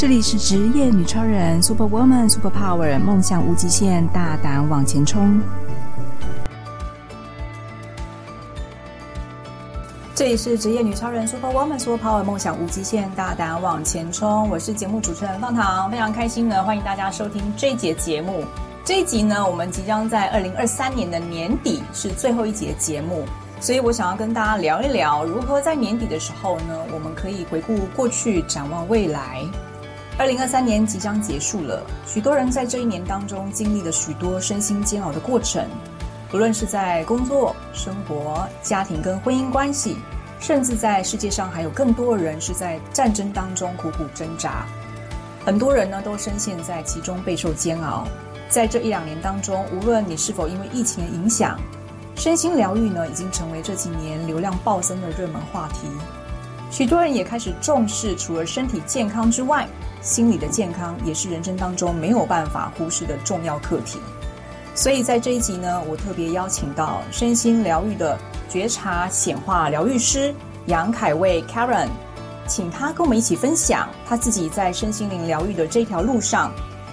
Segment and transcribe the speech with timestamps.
[0.00, 5.38] 这里是职业女超人，Super Woman，Super Power，梦想无极限，大胆往前冲。
[10.14, 14.48] 这里是职业女超人，Super Woman，Super Power，梦想无极限，大胆往前冲。
[14.48, 18.46] 我是节目主持人方糖，非常开心呢，欢迎大家收听这一节节目。
[18.82, 23.26] 这一集呢，我们即将在二零二三年的年底是最后一节节目，
[23.60, 29.44] 所以我想要跟大家聊一聊，如何在年底的时候呢，我们可以回顾过去，展望未来。
[30.20, 35.66] 二零二三年即将结束了，许多人在这一年当中经历了许多身心煎熬的过程，
[36.28, 39.96] 不论是在工作、生活、家庭跟婚姻关系，
[40.38, 44.66] 甚至在世界上还有更多人是在战争当中苦苦挣扎。
[45.42, 48.06] 很多人呢都深陷在其中备受煎熬。
[48.50, 51.58] 在这一两年当中，无论你是否因为疫情的影响，
[52.14, 55.88] 身心疗愈呢已经成为这几年流量暴增的热门话题。
[56.70, 59.66] 许多人也开始重视，除了身体健康之外，
[60.00, 63.98] 心理的健康也是人生当中没有办法忽视的重要课题，
[64.74, 70.34] 所以在这一集呢，我特别邀请到身心疗愈的觉察显化疗愈师
[70.66, 71.88] 杨凯蔚 Karen，
[72.46, 76.50] 请他跟我们一起分享他自己在身心灵疗愈的这条路上，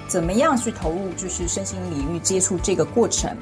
[0.07, 3.35] 怎么样去投入，就是身心领域接触这个过程。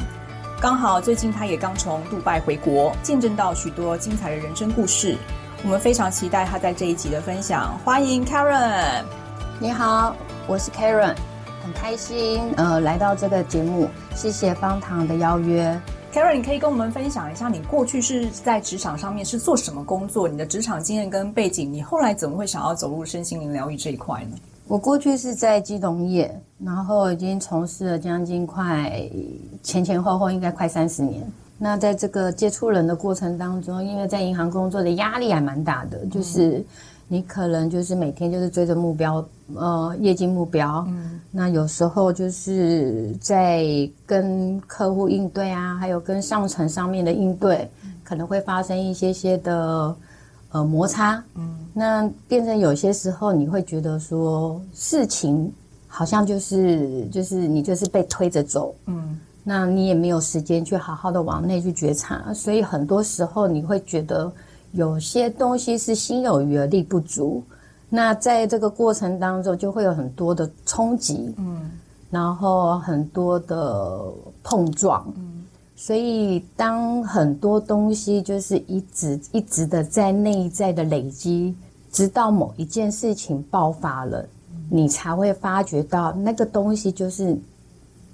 [0.62, 5.18] 刚好最近他也刚从杜拜回国，见证到许多精彩的人生故事，
[5.64, 7.78] 我们非常期待他在这一集的分享。
[7.84, 9.25] 欢迎 Karen。
[9.58, 10.14] 你好，
[10.48, 11.16] 我是 Karen，
[11.64, 15.80] 很开心呃来到这个节目，谢谢方糖的邀约。
[16.12, 20.28] Karen，你可以跟我们分享一下你过去是在职场上面是做什么工作？
[20.28, 24.36] 你的职场经验跟背景，你后来怎么会想要走入身心灵疗愈这一块呢？
[24.68, 29.10] 我过去是在金融业，然后已经从事了将近快
[29.64, 31.26] 前前后后应该快三十年。
[31.58, 36.62] 那在这个接触人的过程当中，因为在银行工作的压力还蛮大的，就是。
[37.08, 40.84] 嗯你可能就是每天就是追着目标，呃，业绩目标。
[40.88, 43.64] 嗯，那有时候就是在
[44.08, 49.96] 跟客户应对啊，还有跟上层上面的应对，嗯，可能会发生一些些的
[50.50, 51.24] 呃摩擦。
[51.36, 55.54] 嗯，那变成有些时候你会觉得说事情
[55.88, 58.74] 好像就是就是你就是被推着走。
[58.88, 64.34] 嗯，那你也没有时间去好好的往内去觉察，所以很多时候你会觉得。
[64.76, 67.42] 有些东西是心有余而力不足，
[67.90, 71.72] 那在这个过程当中就会有很多的冲击，嗯，
[72.12, 74.04] 然后很多的
[74.44, 75.46] 碰撞，嗯，
[75.78, 81.56] 所以当很多东西就是一直一直的在内在的累积，
[81.90, 84.28] 直到某一件事情爆发了，
[84.70, 87.38] 你才会发觉到那个东西就是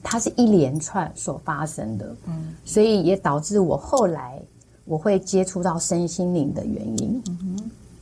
[0.04, 4.40] 它是一连串所发生的，嗯，所以也导致我后来。
[4.91, 7.38] 我会接触到身心灵的原因，嗯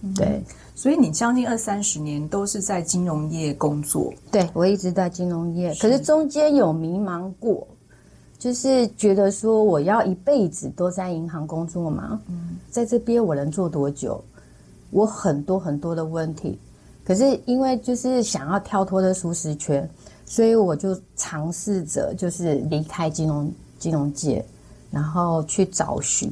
[0.02, 0.42] 哼，对，
[0.74, 7.68] 所以你将近二三十年都是在金融业工作，对，我一直在金融业，可是中间有迷茫过，
[8.40, 12.20] 就是觉得说我要一辈子都在银行工作吗？
[12.28, 14.20] 嗯，在这边我能做多久？
[14.90, 16.58] 我很多很多的问题，
[17.06, 19.88] 可是因为就是想要跳脱的舒适圈，
[20.26, 24.44] 所以我就尝试着就是离开金融金融界，
[24.90, 26.32] 然后去找寻。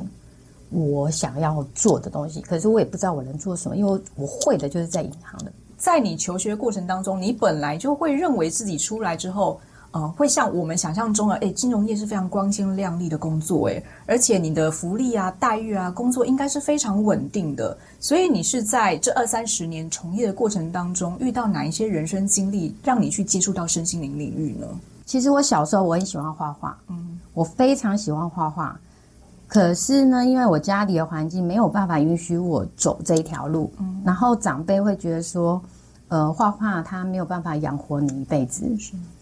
[0.69, 5.51] 我想要做的东西，可是我也不知道我能做什么，因为我会的就是在银行的。
[5.77, 9.59] 在你求学过程当中，你本来就会认为自己出来之后，
[9.91, 17.77] 呃，会像我们想象中的，诶，金融业是非常光鲜亮丽的工作，诶，而且你的福利啊、待遇啊、工作应该是非常稳定的。
[17.99, 24.67] 所以你是在这二三十年从业的过程当中，遇到哪一些人生经历，让你去接触到身心灵领域呢？
[25.05, 28.77] 其实我小时候我很喜欢画画，嗯，我非常喜欢画画。
[29.47, 35.61] 可是呢，因为我家里的环境没有办法允许我走这一条路，嗯，然后长辈会觉得说，
[36.09, 38.69] 呃，画画他没有办法养活你一辈子，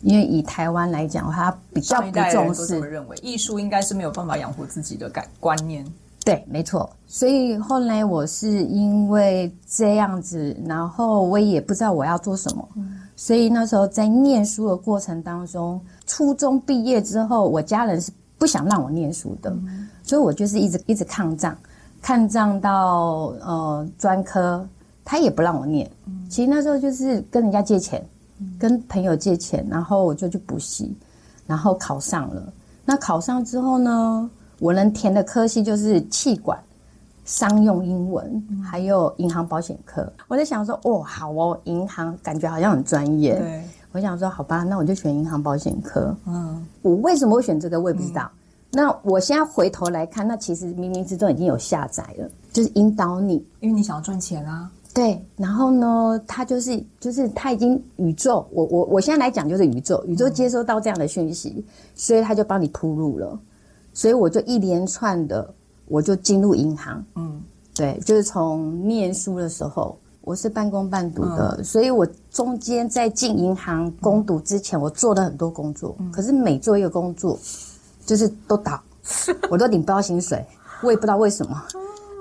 [0.01, 2.79] 因为以台湾来讲，他比较不重视。
[2.79, 5.85] 认为，艺术应该是没有办法养活自己的感观念。
[6.23, 6.89] 对，没错。
[7.05, 19.51] 所以后来我是因为这样子，然后我也不知道我要做什么，嗯，所以那时候在念书的过程当中，初中毕业之后，我家人是不想让我念书的。
[19.51, 21.57] 嗯所以我就是一直一直抗战，
[22.01, 24.65] 抗战到呃专科，
[25.03, 25.89] 他也不让我念。
[26.29, 28.05] 其实那时候就是跟人家借钱，
[28.59, 30.95] 跟朋友借钱，然后我就去补习，
[31.47, 32.53] 然后考上了。
[32.85, 34.29] 那考上之后呢，
[34.59, 36.59] 我能填的科系就是气管、
[37.23, 40.07] 商用英文，还有银行保险科。
[40.27, 43.39] 我在想说，哦，好哦，银行感觉好像很专业。
[43.39, 46.15] 对，我想说，好吧，那我就选银行保险科。
[46.27, 48.29] 嗯，我为什么会选这个，我也不知道。
[48.75, 54.69] 那我现在回头来看，那其实冥冥之中已经有下载了，就是引导你，因为你想要赚钱啊。
[54.93, 61.63] 对，然后呢，他就是就是他已经宇宙，我我我现在来讲就是宇宙，宇宙接收到这样的讯息，嗯、
[61.95, 63.39] 所以他就帮你铺路了，
[63.93, 65.53] 所以我就一连串的，
[65.87, 67.41] 我就进入银行，嗯，
[67.73, 77.37] 对，就是从念书的时候，我是半工半读的，嗯、所以我中间在进银行攻读之前，我做了很多工作，嗯、可是每做一个工作，
[78.05, 78.79] 就是都倒，
[79.49, 80.45] 我都领不到薪水，
[80.81, 81.61] 我也不知道为什么。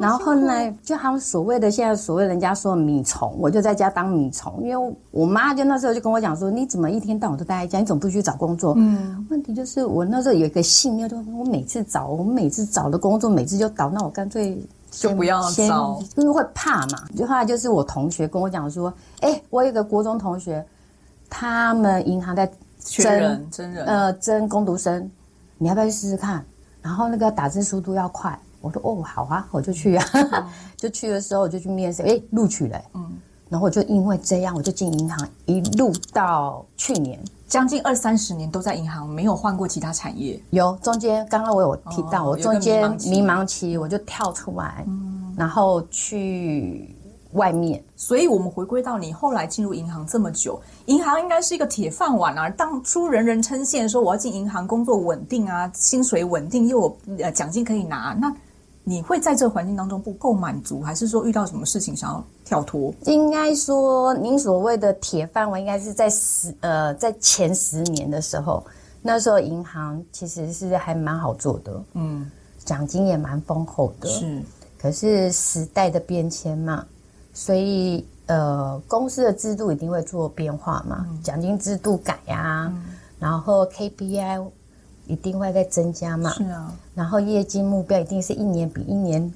[0.01, 8.75] 然后后来就好像所谓的现在所谓人家说米虫，我就在家当米虫，因为我妈就那时候就跟我讲说，你怎么一天到晚都待在家，你怎么不去找工作？
[8.77, 14.61] 嗯，问题就是我那时候有一个信念，就我每次找，我每次找的工作，每次就倒，那我干脆
[14.91, 17.05] 就不要找，因为会怕嘛。
[17.17, 20.67] 就后来就是我同学跟我讲说，哎，我有一个国中同学，
[21.31, 25.09] 他们银行在征人，真人，呃，真工读生，
[25.59, 26.45] 你要不要去试试看？
[26.83, 28.39] 然后那个打字速度要快。
[28.61, 30.45] 我说哦，好啊，我就去啊，嗯、
[30.77, 33.13] 就去的时候我就去面试，哎，录取了，嗯，
[33.49, 40.41] 然后我就因为这样，我就进银行，一路到去年，将近二三十年都在银行，没有换过其他产业。
[40.51, 46.97] 有中间刚刚我有提到，哦、我中间迷茫期，我就跳出来，嗯、然后去。
[47.35, 52.49] 外面，所以我们回归到你后来进入银行这么久，银行应该是一个铁饭碗啊。
[52.51, 58.35] 当初人人称羡说我要进银行工作稳定啊，薪水稳定又有呃奖金可以拿，那
[58.83, 62.93] 你会在这个环境当中不够满足，还是说遇到什么事情想要跳脱？
[63.07, 68.63] 应该说，您所谓的铁饭碗，应该是在十呃在前十年的时候，
[69.01, 72.31] 那时候银行其实是还蛮好做的，嗯，
[72.65, 74.43] 奖金也蛮丰厚的，是。
[74.79, 76.85] 可是时代的变迁嘛。
[77.33, 82.83] 所以，呃，公司的制度一定会做变化嘛，嗯、奖金制度改呀、啊，嗯、
[83.19, 84.47] 然后 KPI
[85.07, 89.31] 一定会再增加嘛，是啊，然后业绩目标一定是一年比一年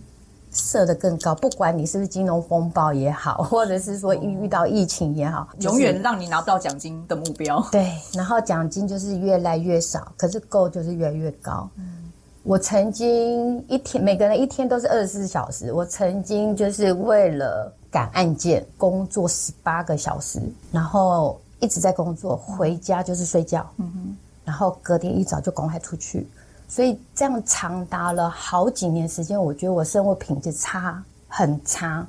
[0.50, 7.62] 设的更高，不管你是不是金融风暴也好，或者是说遇遇到疫情也好，永远让你拿不到奖金的目标。
[7.70, 11.68] 对，然后奖金就是越来越少，可是够就是越来越高。
[11.76, 11.96] 嗯
[12.44, 15.70] 我曾经一天，每个人一天都是二十四小时。
[15.70, 20.40] 我曾经就是为了赶案件工作十八个小时，
[20.70, 23.66] 然后一直在工作，回家就是睡觉。
[23.76, 26.26] 嗯哼，然后隔天一早就赶快出去，
[26.68, 32.06] 所以这样长达了好几年时间，我觉得我生活品质差很差。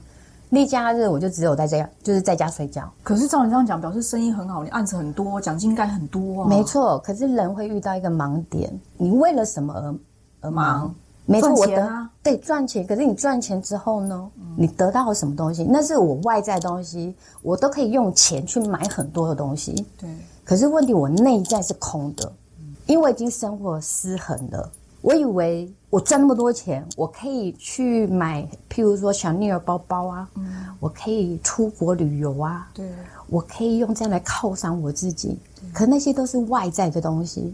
[0.50, 2.92] 例假日我就只有在家，就是在家睡觉。
[3.04, 6.48] 可是照你这样讲，表示生意很好，你案子很多，奖金应该很多啊。
[6.48, 9.96] 没错，可是人会遇到一个盲点，你为了什么而？
[10.42, 10.96] 而忙，
[11.30, 12.88] 没错，赚钱啊，对赚钱。
[12.88, 14.32] 可是你赚钱之后呢？
[14.38, 15.64] 嗯、你得到了什么东西？
[15.64, 19.86] 那是我外在东西，我都可以用钱去买很多的东西。
[20.00, 20.10] 对。
[20.44, 22.26] 可是问题，我内在是空的，
[22.60, 24.72] 嗯、因为我已经生活失衡了。
[25.02, 30.46] 我以为我赚那么多钱，我可以去买，譬如说小女儿包包啊，嗯、
[30.80, 32.90] 我可以出国旅游啊，对，
[33.28, 35.40] 我可以用这样来犒赏我自己。
[35.72, 37.54] 可那些都是外在的东西。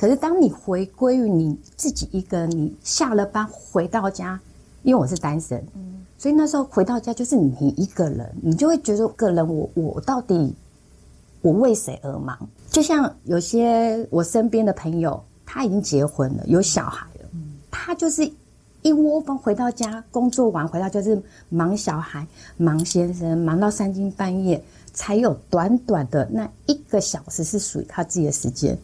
[0.00, 4.40] 可是，当你回归于你自己一个人，你下了班回到家，
[4.82, 10.54] 因为我是单身，嗯，所以那时候回到家就是你一个人，你就会觉得个人我，我我到底
[11.42, 12.48] 我为谁而忙？
[12.70, 18.26] 就像有些我身边的朋友，他已经结婚了，有小孩了，嗯，他就是
[18.80, 22.26] 一窝蜂回到家，工作完回到家就是忙小孩、
[22.56, 24.64] 忙先生，忙到三更半夜，
[24.94, 28.78] 才有短短的那一个小时是属于他自己的时间。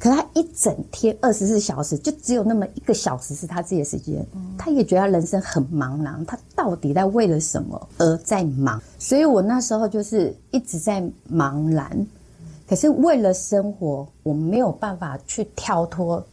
[0.00, 0.08] 是。
[0.08, 4.24] 可他一整天二十四小时，就只有那么一个小时是他自己的时间。
[4.34, 8.80] 嗯、他也觉得他人生很茫然，他到底在为了什么而在忙？
[8.98, 11.02] 所以我那时候就是一直在
[11.32, 11.90] 茫然。
[11.92, 16.24] 嗯、可是为了生活，我没有办法去跳脱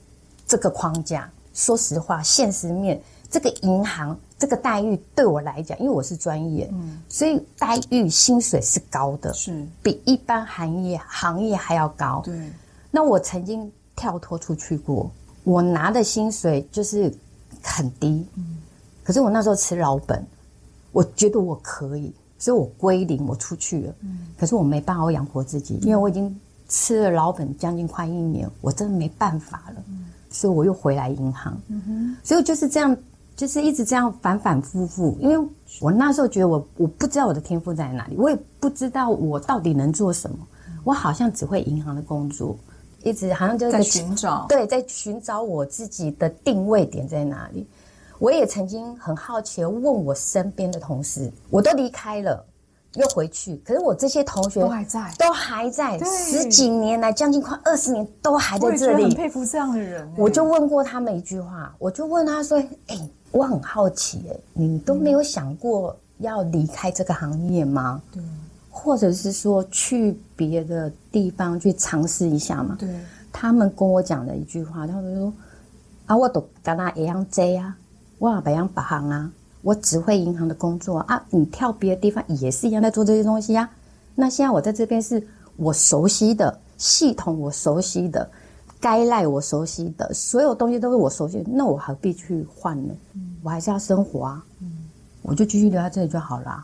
[0.48, 1.30] 这个框架。
[1.54, 12.22] 说实话，现实面这个银行这个待遇对我来讲，因为我是专业，嗯、所以待遇薪水是高的，是比一般行业行业还要高。
[12.24, 12.38] 对。
[12.96, 15.12] 那我曾经跳脱出去过，
[15.44, 17.14] 我拿的薪水就是
[17.62, 18.56] 很低，嗯，
[19.04, 20.26] 可是我那时候吃老本，
[20.94, 26.34] 我觉得我可以，所以我归零，我出去了，嗯，可是我没办法养活自己，因为我已经
[26.70, 32.96] 吃了老本将近快一年，我真的没办法了，嗯，所以我又回来银行，嗯，所以就是这样，
[33.36, 35.50] 就是一直这样反反复复，因为
[35.82, 40.38] 我那时候觉得我我不知道我的天赋在哪里，我也不知道我到底能做什么，
[40.86, 42.58] 我好像只会银行的工作。
[43.06, 47.68] 一直好像就是在寻找，对，在寻找我自己的定位点在哪里。
[48.18, 52.44] 我也曾经很好奇的问我身边的同事，我都离开了，
[52.96, 59.04] 又回去，可是我这些同学都还在，都还在，十几年来，将近快二十年都还在这里。
[59.04, 60.12] 我很佩服这样的人。
[60.18, 62.58] 我就问过他们一句话，我就问他说
[62.88, 68.02] ：“哎、欸，我很好奇，哎，你都没有想过要离开这个行业吗？
[68.12, 68.24] 对，
[68.78, 72.76] 或者是说去别的地方去尝试一下嘛？
[72.78, 72.90] 对，
[73.32, 75.34] 他们跟我讲的一句话，他们说
[76.08, 77.76] 啊，我都跟他一样这啊，
[78.20, 83.68] 我也不想别行啊，我只会银行的工作啊，你跳别的地方也是一样在做这些东西啊。
[84.14, 88.30] 那现在我在这边是我熟悉的系统，我熟悉的。
[88.82, 92.94] 该赖我熟悉的所有东西都是我熟悉的，那我何必去换呢？
[93.14, 94.68] 嗯、我还是要生活啊，嗯、
[95.24, 96.64] 我就继续留在这里就好了。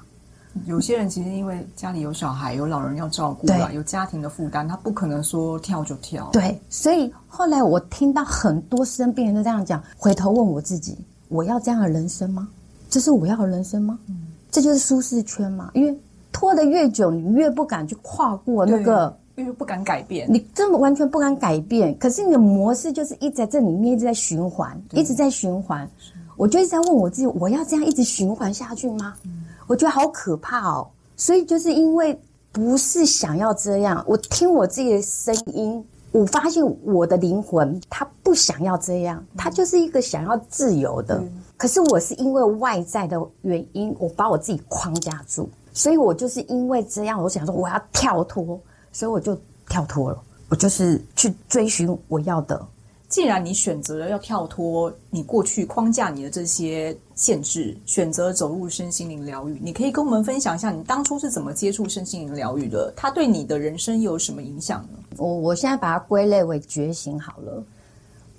[0.65, 6.29] 有些人其实因为家里有小孩、有老人要照顾了，有家庭的负担，他不可能说跳就跳。
[6.33, 10.97] 对，所以后来我听到很多生病人都这样讲，回头问我自己：
[11.29, 12.47] 我要这样的人生吗？
[12.89, 13.97] 这是我要的人生吗？
[14.07, 15.71] 嗯、这就是舒适圈嘛。
[15.73, 15.97] 因为
[16.31, 19.17] 拖得越久，你越不敢去跨过那个。
[19.37, 21.97] 因为不敢改变，你真的完全不敢改变。
[21.97, 25.89] 可是你的模式就是一直在这里面一直在循环，一直在循环。
[26.35, 29.15] 我就一直在问我自己：我要这样一直循环下去吗？
[29.23, 30.85] 嗯、我觉得好可怕哦。
[31.15, 32.19] 所以就是因为
[32.51, 41.15] 不是想要这样，我听我自己的声音，我发现我的灵魂他不想要这样，他就是一个想要自由的。
[41.19, 48.59] 嗯、可是我是因为外在的原因，我把我自己框架住，所以我就是因为这样，我想说我要跳脱。
[48.93, 52.61] 所以我就跳脱了，我就是去追寻我要的。
[53.07, 62.91] 既然你选择了要跳脱你过去框架你的这些限制，选择走入身心灵疗愈，你可以跟我们分享一下你当初是怎么接触身心灵疗愈的？
[62.97, 64.97] 它对你的人生有什么影响呢？
[65.17, 67.63] 我我现在把它归类为觉醒好了，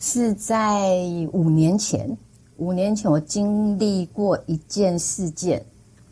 [0.00, 0.98] 是在
[1.32, 2.10] 五年前。
[2.56, 5.64] 五年前我经历过一件事件，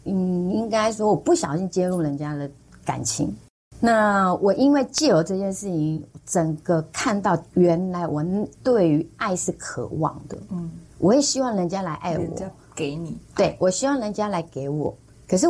[0.04, 2.48] 嗯，应该说我不小心介入人家的
[2.84, 3.36] 感情。
[3.78, 8.24] 那我因为借由这件事情，整个看到原来我
[8.62, 12.36] 对于爱是渴望的，嗯，我也希望人家来爱我，
[12.74, 14.94] 给你，对，我希望人家来给我，
[15.28, 15.46] 可是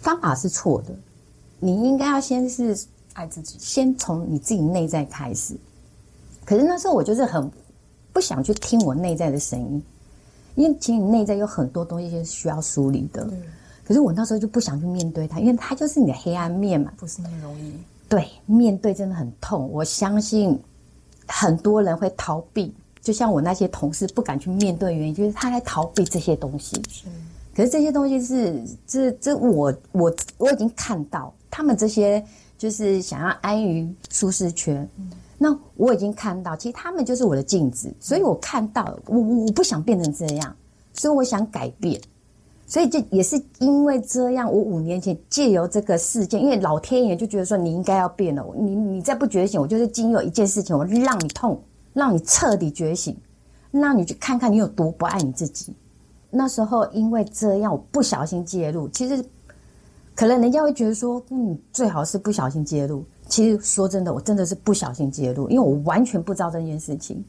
[0.00, 0.94] 方法是错的，
[1.58, 2.76] 你应该要先是
[3.14, 5.56] 爱自己，先从你自己内在开始。
[6.44, 7.50] 可是那时候我就是很
[8.12, 9.82] 不想去听我内在的声音，
[10.54, 13.28] 因为其实你内在有很多东西是需要梳理的。
[13.84, 17.72] 可是我那时候就不想去面对它，因为它就是你的黑暗面嘛，不是那么容易。
[18.08, 19.68] 对，面对真的很痛。
[19.70, 20.58] 我相信
[21.26, 26.76] 很多人会逃避，就像我那些同事不敢去面对，原因就是他在逃避这些东西。
[26.90, 27.06] 是，
[27.54, 32.24] 可是这些东西是这这我我我已经看到他们这些
[32.56, 34.88] 就是想要安于舒适圈。
[34.98, 40.56] 嗯，那我已经看到，其实他们就是我的镜子，所以我看到我我不想变成这样，
[40.92, 42.00] 所以我想改变。
[42.70, 51.58] 所以这也是因为这样，我五年前借由这个事件，因为老天爷就觉得说你应该要变了，你你再不觉醒，我就是经由一件事情，我让你痛，
[51.92, 53.16] 让你彻底觉醒，
[53.70, 55.74] 让你去看看你有多不爱你自己。
[56.30, 59.24] 那时候因为这样，我不小心介入，其实
[60.14, 63.04] 可能人家会觉得说，嗯，最好是不小心介入。
[63.26, 67.24] 其实说真的，我真的是不小心介入，因为我完全不知道这件事情。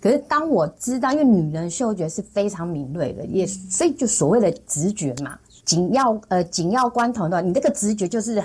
[0.00, 8.42] 可是当我知道，因为女人嗅觉是非常敏锐的，也所以就所谓的直觉嘛，紧要呃紧要关头的话，你这个直觉就是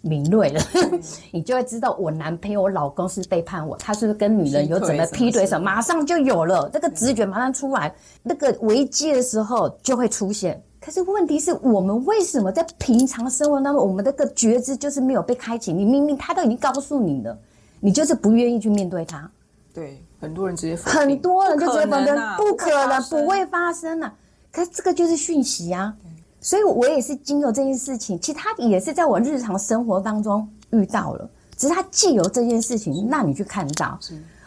[0.00, 0.60] 敏锐了，
[1.32, 10.62] 你就会知道我男朋友、我老公是背叛我，他是不是跟女人有怎么劈腿什么，马上就有了这个直觉，马上出来，那个危机的时候就会出现。
[10.80, 15.72] 可是问题是我们为什么在平常生活当中，我们这个觉知就是没有被开启？
[15.72, 17.38] 你明明他都已经告诉你了，
[17.80, 19.30] 你就是不愿意去面对他。
[19.74, 20.02] 对。
[20.22, 24.14] 很多人直接很多人就直接否定，不可能，不会发生啊！
[24.52, 25.94] 可是这个就是讯息啊，
[26.40, 33.98] 所以我也是经由这件事情，其实他也是在我日常生活当中遇到了，只是他借由这件事情让你去看到。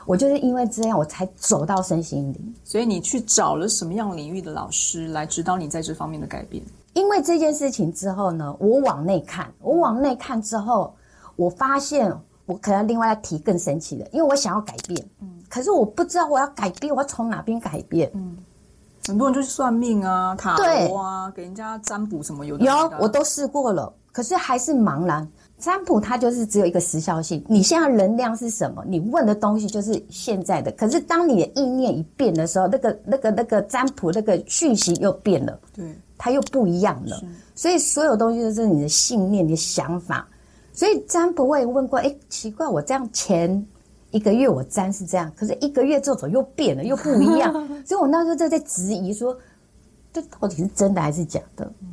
[0.05, 2.55] 我就是因为这样，我才走到身心灵。
[2.65, 6.61] 所以你去找了什么样领域的老师来指导你在这方面的改变？
[6.93, 10.93] 因为这件事情之后呢，我往内看，我往内看之后，
[11.37, 12.13] 我发现
[12.45, 15.07] 我可能另外要提更神奇的，因为我想要改变。
[15.21, 15.29] 嗯。
[15.47, 18.11] 可是我不知道我要改变，我要从哪边改变？
[18.13, 18.35] 嗯，
[19.07, 22.65] 很多人就是算命啊、塔罗啊，对给人家占卜什么有的。
[22.65, 25.27] 有，我都试过了，可是还是茫然。
[25.59, 28.83] 占卜它就是只有一个时效性，你现在能量是什么？
[28.85, 30.69] 你问的东西就是现在的。
[30.73, 37.17] 可是当你的意念一变的时候，那个、那个、那个占卜那个讯息又变了，对，它又不一样了。
[37.55, 40.27] 所以所有东西都是你的信念、你的想法。
[40.73, 43.65] 所以占卜我也问过，哎，奇怪，我这样钱。
[44.13, 47.51] 一个月我占是这样，可是一个月之后走又变了，又不一样，
[47.83, 49.35] 所以我那时候就在质疑说，
[50.13, 51.65] 这到底是真的还是假的？
[51.81, 51.87] 嗯、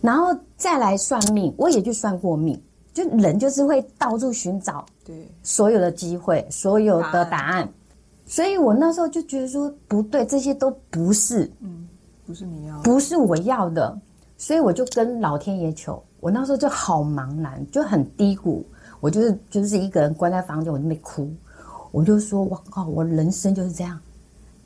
[0.00, 2.60] 然后再来算命，我也去算过命，
[2.92, 7.68] 就人就是会到处寻找对所有的机会，所有的答案，答案，
[8.26, 11.86] 所以我那时候就觉得说不对，这些都不是，嗯，
[12.26, 13.96] 不是你要，不是我要的，
[14.38, 16.02] 所以我就跟老天爷求。
[16.20, 18.64] 我那时候就好茫然，就很低谷。
[19.04, 21.30] 我就是就是一个人关在房间，我就没哭。
[21.90, 24.00] 我就说：“我靠，我人生就是这样。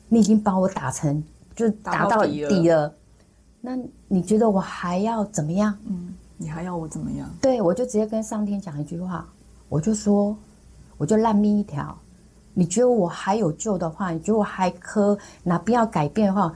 [0.07, 1.21] 你已经把我打成，
[1.53, 2.49] 就打到底了。
[2.49, 2.95] 底了
[3.59, 3.77] 那
[4.07, 5.77] 你觉得我还要怎么样？
[5.87, 7.29] 嗯，你还要我怎么样？
[7.41, 9.27] 对，我就直接跟上天讲一句话，
[9.67, 10.33] 我就说，
[10.97, 11.93] 我就烂命一条。
[12.53, 16.55] 你觉得我还有救的话，你觉得我还可哪边要改变的话，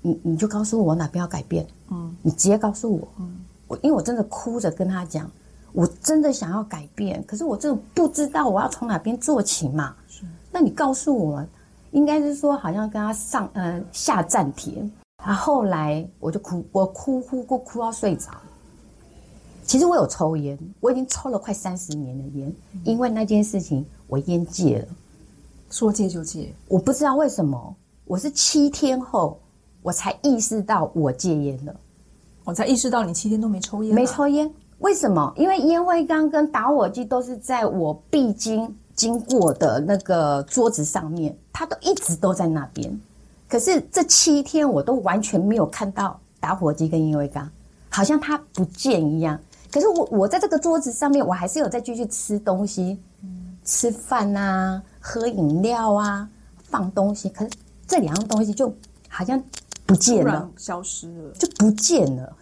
[0.00, 1.66] 你你就告诉我哪边要改变。
[1.90, 3.06] 嗯，你直接告诉我。
[3.18, 3.36] 嗯，
[3.68, 5.30] 我因为我真的哭着跟他讲。”
[5.72, 9.94] 我真的想要改变，可是我真的不知道我要从哪边做起嘛。
[10.08, 11.44] 是，那你告诉我，
[11.92, 14.88] 应该是说好像跟他上呃下站帖。
[15.22, 18.30] 他后来我就哭，我哭哭哭哭到睡着。
[19.64, 24.88] 其实我有抽烟，我已经抽了快三十年的烟，因为那件事情我烟戒了，
[25.70, 26.52] 说戒就戒。
[26.66, 29.38] 我不知道为什么，我是七天后
[29.82, 31.76] 我才意识到我戒烟了，
[32.42, 34.50] 我才意识到你七天都没抽烟，没抽烟。
[34.80, 35.32] 为什么？
[35.36, 43.00] 因为烟灰缸跟打火机都是在我必经经过的那个桌子上面，它都一直都在那边。
[43.48, 47.48] 可是这七天我都完全没有看到打火机跟烟灰缸，
[47.88, 49.38] 好像它不见一样。
[49.70, 52.98] 可是我我在这个桌子上面，我还是有在继续吃东西，
[53.64, 56.28] 吃饭啊，喝饮料啊，
[56.62, 57.28] 放东西。
[57.28, 57.50] 可是
[57.86, 58.72] 这两样东西就
[59.08, 59.42] 好像
[59.84, 62.36] 不见了，消失了，就不见了。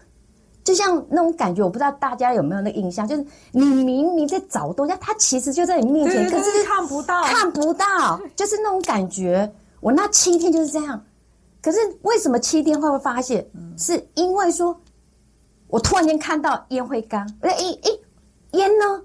[0.69, 9.51] 就像那种感觉，我不知道大家有没有那个印象，就是你明明在找东西，它其实就在你面前，可是看不到，看不到， 就是那种感觉。
[9.81, 11.03] 我那七天就是这样，
[11.63, 13.49] 可是为什么七天后会发现？
[13.79, 14.79] 是因为说，
[15.69, 17.91] 我突然间看到烟灰缸，哎哎哎，
[18.51, 19.03] 烟呢？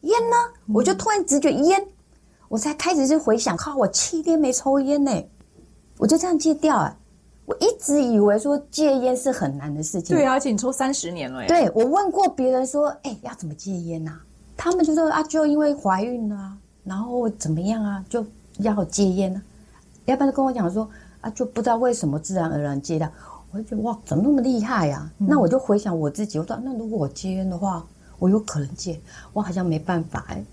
[0.00, 0.36] 烟呢？
[0.72, 1.86] 我就突然直觉烟，
[2.48, 5.12] 我才开始是回想，靠，我七天没抽烟呢，
[5.98, 6.96] 我就这样戒掉啊。
[7.50, 11.48] 我一直以为说戒烟是很难的事情，对啊，而且你抽三十年了耶。
[11.48, 14.20] 对，我问过别人说，哎，要怎么戒烟啊？
[14.56, 18.24] 他们就说啊，就因为怀孕啊，然后怎么样啊，就
[18.58, 19.42] 要戒烟啊。
[20.04, 20.88] 要不然跟我讲说
[21.22, 23.10] 啊，就不知道为什么自然而然戒掉。
[23.50, 25.10] 我就觉得哇，怎么那么厉害呀？
[25.18, 25.26] 嗯。
[25.28, 27.84] 那我就回想我自己，我说那如果我戒烟的话，
[28.20, 29.00] 我有可能戒，
[29.32, 30.44] 我好像没办法哎，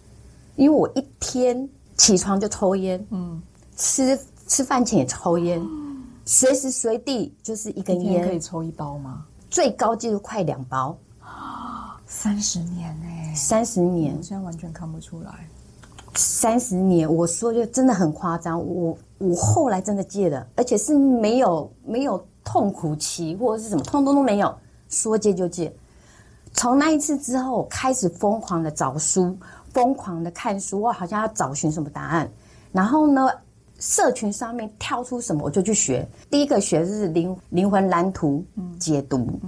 [0.55, 3.39] 因为我一天起床就抽烟，嗯，
[3.75, 5.61] 吃吃饭前也抽烟。
[6.27, 9.25] 随时随地就是一根烟，可以抽一包吗？
[9.49, 10.93] 最高纪录快两包，
[12.05, 15.47] 三十年哎，三十年，我现在完全看不出来。
[16.15, 18.59] 三十年，我说就真的很夸张。
[18.59, 24.53] 我我后来真的戒了，而且是没有没有痛苦期或者是什么，通通都没有，
[24.89, 25.73] 说戒就戒。
[26.51, 29.33] 从那一次之后，开始疯狂的找书，
[29.71, 32.29] 疯狂的看书，我好像要找寻什么答案。
[32.73, 33.29] 然后呢？
[33.79, 36.07] 社群上面跳出什么我就去学。
[36.29, 38.43] 第一个学的是灵灵魂蓝图
[38.79, 39.39] 解读，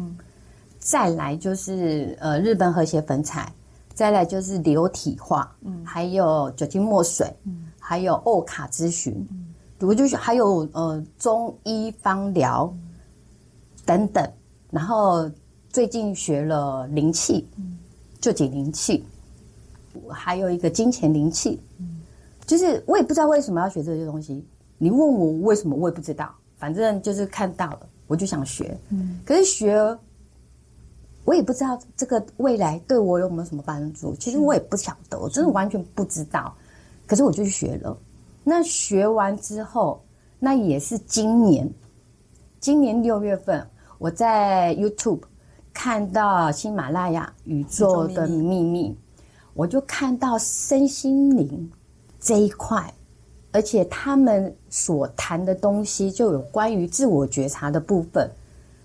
[0.77, 3.51] 再来就是呃日本和谐粉彩，
[3.93, 9.27] 再来就是流体画，嗯、还有酒精墨水，嗯、还有欧卡咨询，
[9.79, 12.71] 我、嗯、就还有呃中医芳疗
[13.85, 14.31] 等等。
[14.69, 15.29] 然后
[15.69, 17.47] 最近学了灵气，
[18.21, 19.03] 就解灵气，
[20.09, 21.59] 还有一个金钱灵气。
[22.49, 24.43] 就是我也不知道为什么要学这些东西。
[24.79, 26.33] 你问我为什么，我也不知道。
[26.57, 28.75] 反正就是看到了，我就想学。
[28.89, 29.97] 嗯，可是学，
[31.25, 34.15] 我也不知道这个未来对我有没有什么帮助。
[34.15, 36.51] 其实我也不晓得，我真的完全不知道。
[37.05, 37.95] 可是我就去学了。
[38.43, 40.03] 那学完之后，
[40.39, 41.71] 那也是今年，
[42.59, 43.63] 今年六月份，
[43.99, 45.21] 我在 YouTube
[45.71, 48.97] 看到喜马拉雅宇宙的秘密，
[49.53, 51.71] 我就看到身心灵。
[52.29, 52.93] 这一块，
[53.51, 58.29] 而且他们所谈的东西就有关于自我觉察的部分，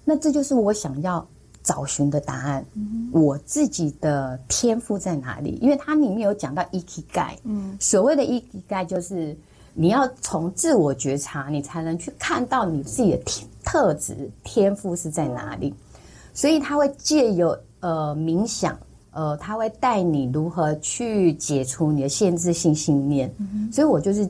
[0.02, 1.28] 那这就是我想要
[1.62, 2.64] 找寻的答案。
[2.72, 5.59] 嗯、我自己的天赋在哪里？
[5.61, 9.37] 因为它里面有讲到 Ikigai，嗯，所谓的 Ikigai 就是
[9.74, 15.74] 你要从自我觉察，你才能去看到你自己的天特质、天赋是在哪里。
[16.33, 18.74] 所以他会借由呃冥想。
[19.14, 24.29] 呃，他会带你如何去解除你的限制性信念，嗯、所以我就是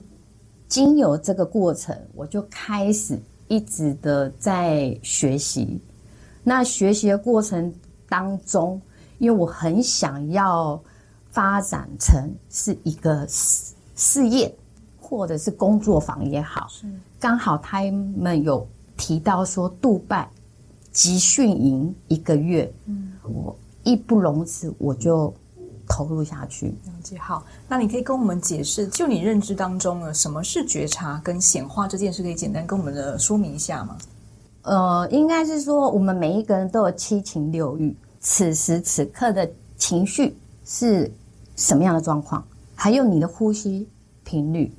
[0.69, 3.19] 经由这个过程，我就开始
[3.49, 5.81] 一直的在学习。
[6.43, 7.73] 那学习的过程
[8.11, 8.79] 当中，
[9.17, 10.79] 因为我很想要
[11.31, 14.55] 发展成是一个事事业，
[15.01, 16.69] 或者是工作坊也好，
[17.19, 17.81] 刚好他
[18.19, 18.69] 们有
[18.99, 20.29] 提到说，杜拜
[20.93, 23.57] 集训营一个月，嗯，我。
[23.85, 25.33] 义不容辞，我就
[25.87, 26.69] 投入下去。
[26.69, 33.97] 了解，好，那你可以跟我们解释，就你认知当中呢，什么是觉察跟显化这件事，可以简单跟我们的说明一下吗？
[34.63, 41.13] 呃，应该是说我们每一个人都有七情六欲，此时此刻的情绪是
[41.55, 42.43] 什么样的状况，
[42.75, 43.87] 还有你的呼吸
[44.25, 44.73] 频率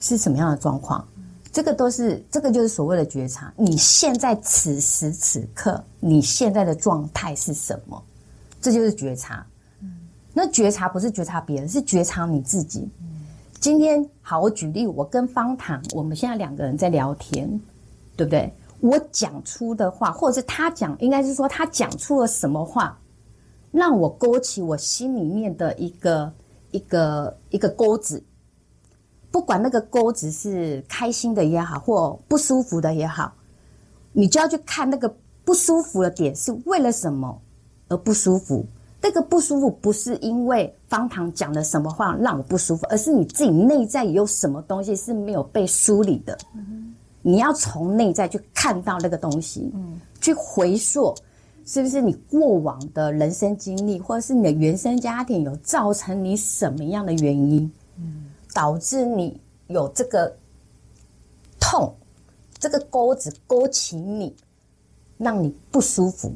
[0.00, 1.06] 是什么样的状况，
[1.52, 3.52] 这个都是这个就是所谓的觉察。
[3.54, 8.02] 你现在此时此刻你现在的状态是什么？
[8.62, 9.44] 这就是觉察。
[10.32, 12.88] 那觉察不是觉察别人，是觉察你自己。
[13.60, 17.60] 今天好，我举例，我跟方糖，我们现在两个人在聊天，
[18.16, 18.50] 对不对？
[18.80, 22.98] 我讲出的话，或者是他讲，应该是说他讲出了什么话，
[23.70, 26.32] 让我勾起我心里面的一个
[26.70, 28.22] 一个一个钩子。
[29.30, 33.32] 不管那个钩子是开心的也好，或不舒服的也好，
[34.12, 37.40] 你就要去看那个不舒服的点是为了什么
[37.92, 38.64] 而不舒服。
[39.00, 46.38] 这个不舒服不是因为方糖讲了什么话让我不舒服，而是你自己内在有什么东西是没有被梳理的。
[46.54, 51.12] 嗯、你要从内在去看到那个东西，嗯、去回溯，
[51.66, 60.32] 是不是你过往的人生经历，或者是你的原生家庭有造成你什么样的原因，嗯、导致你有这个
[61.58, 61.92] 痛，
[62.56, 64.32] 这个钩子勾起你，
[65.18, 66.32] 让你不舒服。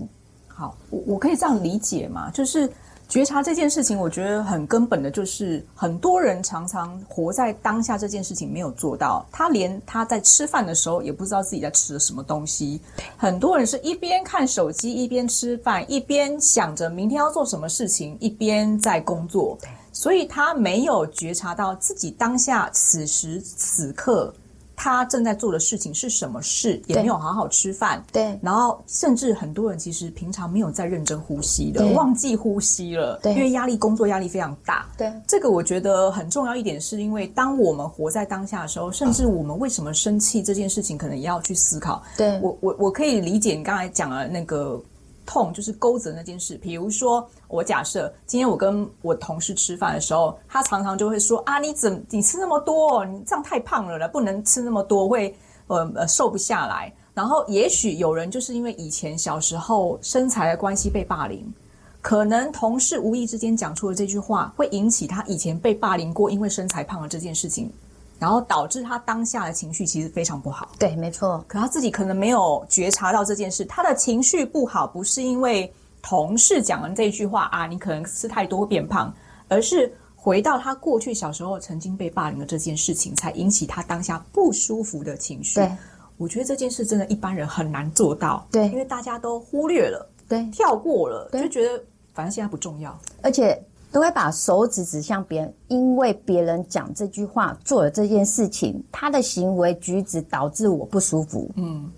[0.59, 2.31] 好，我我可以这样理解嘛？
[2.31, 2.67] 就是
[3.11, 9.27] 觉察这件事情，我觉得很根本的，就是很多人常常活在当下这件事情没有做到。
[9.31, 12.81] 他连他在吃饭的时候也不知道自己在吃了什么东西。
[13.19, 19.59] 很多人是一边看手机一边吃饭，一边想着明天要做什么事情，一边在工作。
[19.93, 24.35] 所以他没有觉察到自己当下此时此刻。
[24.77, 26.81] 他正在做的事情是什么事？
[26.87, 28.05] 也没有好好吃饭。
[28.13, 33.19] 对，然后甚至很多人其实平常没有在认真呼吸的，忘记呼吸了。
[33.23, 34.87] 对，因为压力，工作压力非常大。
[34.97, 42.03] 对，这个我觉得很重要一点，是因为当我们活在当下的时候，甚至我们为什么生气这件事情，可能也要去思考。
[42.17, 44.81] 对，我我我可以理解你刚才讲的那个。
[45.27, 55.37] 痛就是钩子那件事，比如说我假设今天我跟我同事吃饭的时候，他常常就会说啊，你怎你吃那么多，你这样太胖了，不能吃那么多，会
[55.67, 56.93] 呃呃瘦不下来。
[57.13, 61.53] 然后也许有人就是因为以前小时候身材的关系被霸凌，
[62.01, 67.71] 可能同事无意之间讲出了这句话，会引起他以前被霸凌过，因为身材胖了这件事情。
[68.19, 70.69] 然后导致他当下的情绪其实非常不好。
[70.79, 71.45] 对，没错。
[71.47, 79.15] 可他自己可能没有觉察到这件事，他的情绪不好不是因为同事讲了这句话啊，你可能吃太多会变胖，
[79.49, 85.57] 而是回到他过去小时候曾经被霸凌的这件事情，才引起他当下不舒服的情绪。
[85.57, 85.71] 对，
[86.17, 88.47] 我觉得这件事真的一般人很难做到。
[88.51, 91.83] 对，因为大家都忽略了，对，跳过了，就觉得
[92.15, 93.63] 反正现在不重要，而且。
[93.97, 101.51] 都会把手指指向别人，因为别人讲这句话，做了这件事情，他的行为举止导致我不舒服。
[101.57, 101.91] 嗯，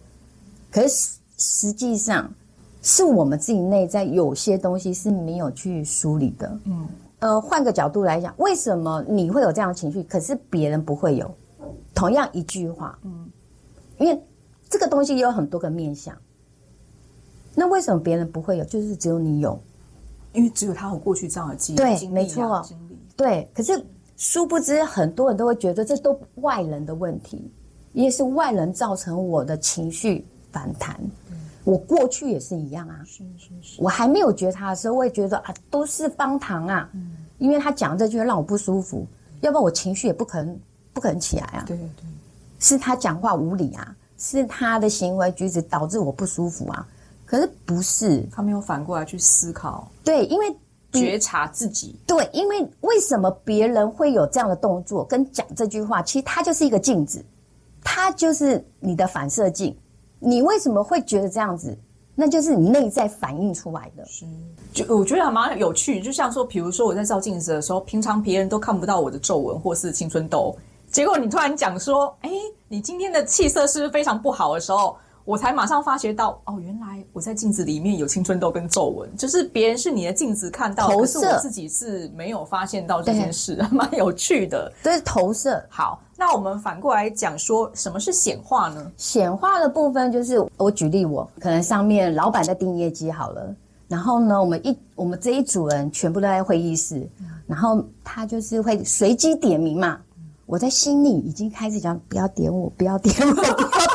[0.71, 2.33] 可是实际上
[2.83, 6.61] 是我们自己内在有些东西是没有去梳理的。
[6.67, 6.87] 嗯，
[7.19, 11.29] 呃，换个角度来讲，为什么你会有这样的情绪，可是别人不会有？
[11.97, 13.29] 同样一句话，嗯，
[13.99, 14.23] 因为
[14.71, 16.17] 这个东西也有很多个面向。
[17.57, 18.65] 那为什么别人不会有？
[18.67, 19.61] 就是只有你有。
[20.33, 22.99] 因为只有他有过去这样的经历，对，经历啊、没错，经历。
[23.17, 23.85] 对，可是
[24.17, 27.51] 殊不知，很多人都会觉得这都外人的问题，
[27.93, 30.99] 也是外人造成我的情绪反弹。
[31.31, 33.83] 嗯、我过去也是一样啊，是是是。
[33.83, 39.07] 我还没有觉察的时候，我也觉得啊，都是方糖啊，嗯、因为他讲这句话让我不舒服，
[39.41, 40.61] 要不然我情绪也不可能
[40.93, 41.65] 不可能起来啊。
[41.67, 41.89] 对对，
[42.61, 46.87] 是他讲话无理啊，是他的行为举止导致我不舒服啊。
[47.29, 49.87] 可是不是，他没有反过来去思考。
[50.03, 50.57] 对，因为
[50.93, 51.95] 觉察自己。
[52.07, 56.03] 对，因为为什么别人会有这样的动作跟讲这句话？
[56.03, 57.23] 其实它就是一个镜子，
[57.85, 59.77] 它就是你的反射镜。
[60.19, 61.77] 你为什么会觉得这样子？
[62.15, 64.03] 那就是你内在反映出来的。
[64.07, 64.25] 是，
[64.73, 66.01] 就我觉得还蛮有趣。
[66.01, 70.57] 就像说，比如说我在照镜子的时候，平常别人都看不到我的皱纹或是青春痘，
[70.91, 72.31] 结果你突然讲说：“哎，
[72.69, 74.97] 你今天的气色是不是非常不好的时候？”
[75.29, 84.73] 我才马上发觉到，哦，原来我在镜子里面有青春痘跟皱纹，就是别人是你的镜子看到，投射，可是我自己是没有发现到这件事， 蛮有趣的。
[84.83, 85.63] 这是投射。
[85.69, 88.91] 好，那我们反过来讲，说什么是显化呢？
[88.97, 93.55] 显化的部分就是，我举例我，我可能上面老板在订业绩好了，
[93.87, 97.07] 然后呢，我们一我们这一组人全部都在会议室，
[97.47, 100.01] 然后他就是会随机点名嘛。
[100.49, 103.53] 我在心里已经开始讲，不要点我，不要点我，不要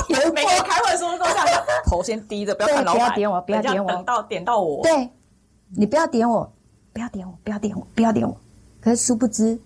[0.07, 0.33] 点我。
[0.33, 1.47] 每个人开会的时候都这样，
[1.83, 2.93] 头先低着，不要看老板。
[2.93, 3.91] 不要点我，不要点我。
[3.91, 4.83] 等到点到我。
[4.83, 5.09] 对，
[5.75, 6.53] 你不要点我，
[6.93, 8.37] 不要点我，不要点我，不要点我。
[8.79, 9.59] 可是殊不知，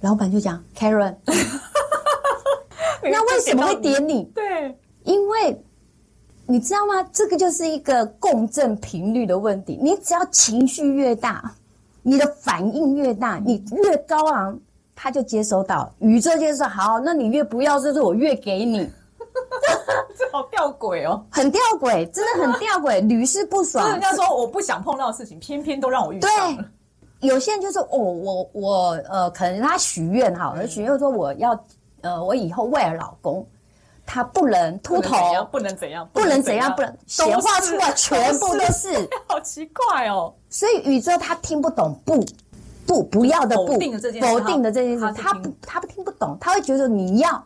[0.00, 1.14] 老板就讲 Karen，
[3.00, 4.24] 那为什么会点你？
[4.34, 5.62] 对，因为
[6.46, 7.08] 你知道吗？
[7.12, 9.78] 这个就是一个共振频率的问题。
[9.80, 11.54] 你只要情绪越大，
[12.02, 14.58] 你的反应越大，你越高昂，
[15.02, 17.00] 他就接收到，宇宙就是好。
[17.00, 18.88] 那你越不要，就是我越给你。
[20.16, 23.90] 这好吊诡哦，很吊诡，真的很吊诡，屡试不爽。
[23.90, 26.64] 人家说我不想碰到的事情，偏偏都让我遇上了。
[27.20, 31.64] 对，有些人就是哦，我我呃，可能他许愿哈，许愿说我要
[32.02, 33.44] 呃，我以后为了老公。
[34.04, 35.16] 他不能秃头，
[35.50, 38.88] 不能怎样，不能怎样，不能显化出来，全部都是，
[39.28, 40.34] 好奇怪哦。
[40.50, 42.22] 所以宇宙他听不懂不
[42.86, 47.44] 不不要的不否定的这件事，否定的这件事，他不他不听不懂，他会觉得你要，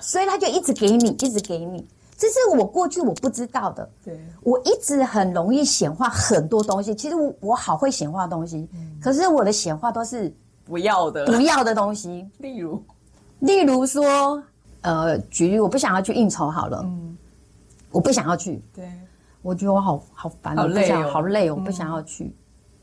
[0.00, 1.86] 所以他就一直给你，一直给你。
[2.16, 6.94] 这是我过去我不知道的，对，我一直很容易显化很多东西。
[6.94, 8.68] 其实我我好会显化东西，
[9.00, 12.28] 可是我的显化都是不要的，不要的东西。
[12.38, 12.82] 例如，
[13.40, 14.42] 例如说。
[14.82, 17.18] 呃，举例，我不想要去应酬好了，嗯，
[17.90, 18.88] 我不想要去，对，
[19.42, 22.32] 我觉得我好好烦，好累哦，好累，我不想要去，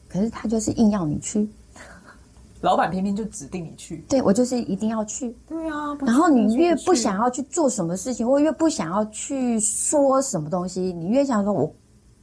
[0.09, 1.49] 可是他就是硬要你去，
[2.65, 11.71] 老板偏偏就指定你去，对，我就是一定要去，对啊，然后你越不想要去做什么事情，或越不想要去说什么东西，你越想说我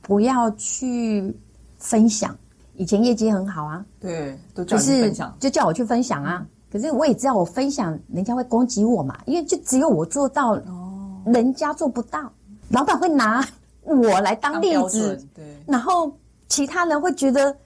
[0.01, 1.33] 不要去
[1.79, 2.37] 分享，
[2.75, 6.45] 以前业绩很好啊，对，都叫你分享，就叫我去分享啊。
[6.73, 10.89] 可是我也知道，我分享人家会攻击我嘛，因为就只有我做到，哦。
[11.25, 12.33] 人家做不到，
[12.71, 13.47] 老板会拿
[13.85, 16.13] 我来当例子，对，然后
[16.49, 17.57] 其他人会觉得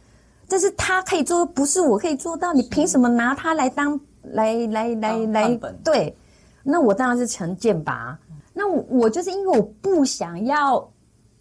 [0.49, 5.59] 这是他可以做，不是我可以做到，你凭什么拿他来当来来来来？
[5.85, 6.17] 对，
[6.63, 8.19] 那我当然是成见吧。
[8.53, 10.89] 那我就是因为我不想要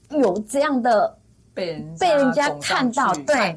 [0.10, 1.18] 有这样的
[1.54, 3.56] 被人被人家看到，对，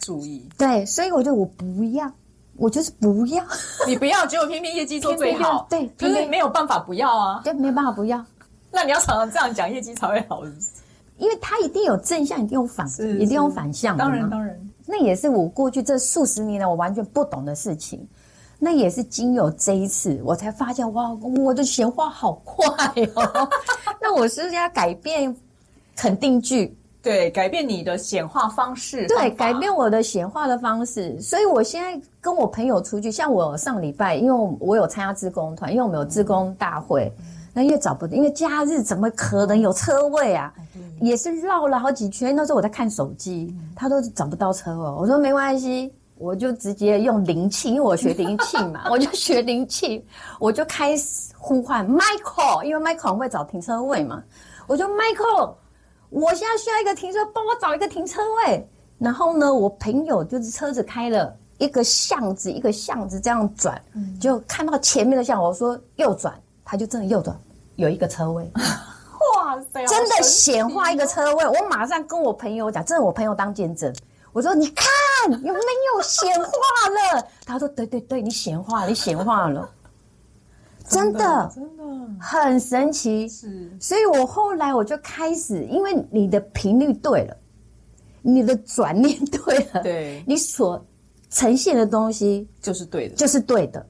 [0.00, 2.10] 注意，对，所以我就我不要。
[2.56, 3.42] 我就是不要，
[3.86, 8.22] 你不要，结果偏偏业绩做最好，对，偏偏没有办法不要啊，对，没有办法不要。
[8.70, 10.42] 那你要常常这样讲，业绩才会好？
[11.16, 12.86] 因为他一定有正向，一定有反，
[13.18, 13.96] 一定有反向。
[13.96, 14.54] 当然，当然，
[14.90, 18.04] 那也是我过去这数十年来我完全不懂的事情。
[18.62, 22.66] 那也是经有这一次，我才发现，哇，我的显化好快
[23.14, 23.48] 哦。
[23.98, 25.34] 那我是要改变
[25.96, 26.76] 肯定句。
[27.02, 29.06] 对，改变你的显化方式。
[29.06, 31.18] 对，改变我的显化的方式。
[31.18, 37.10] 所以我现在跟我朋友出去，像我上礼拜，因为我有参加志工团，因为我们有志工大会，
[37.52, 40.52] 那因为找不到，因为假日怎么可能有车位啊？
[41.00, 42.34] 也是绕了好几圈。
[42.34, 44.96] 那时候我在看手机，他都找不到车哦。
[45.00, 50.04] 我说没关系，我就直接用灵气，因为我学灵气嘛， 我就学灵气，
[50.38, 54.22] 我就开始呼唤 Michael，因为 Michael 会找停车位嘛，
[54.66, 55.54] 我就 Michael。
[56.10, 58.68] 我现在需要一个停车，帮我找一个停车位。
[58.98, 66.34] 然后呢，我朋友就是车子开了一个巷子，一个巷子这样转，嗯、就看到前面的巷，我说右转，
[66.70, 67.36] 他就真的右转，
[67.74, 68.48] 有一个车位。
[68.54, 73.92] 哇塞，真的显化一个车位，我马上跟我朋友讲，真的我朋友当见证。
[74.32, 74.86] 我说你看
[75.28, 76.48] 有没有显化
[77.18, 77.26] 了？
[77.44, 79.68] 他说对对对，你显化，你显化了。
[80.86, 81.84] 真的，真的
[82.20, 83.28] 很神奇。
[83.28, 87.36] 是，所以我后来我就开始，因为你的频率对了，
[88.22, 90.80] 你的转念对了，对，你所
[91.30, 93.84] 呈现的东西就是对的，就是对的。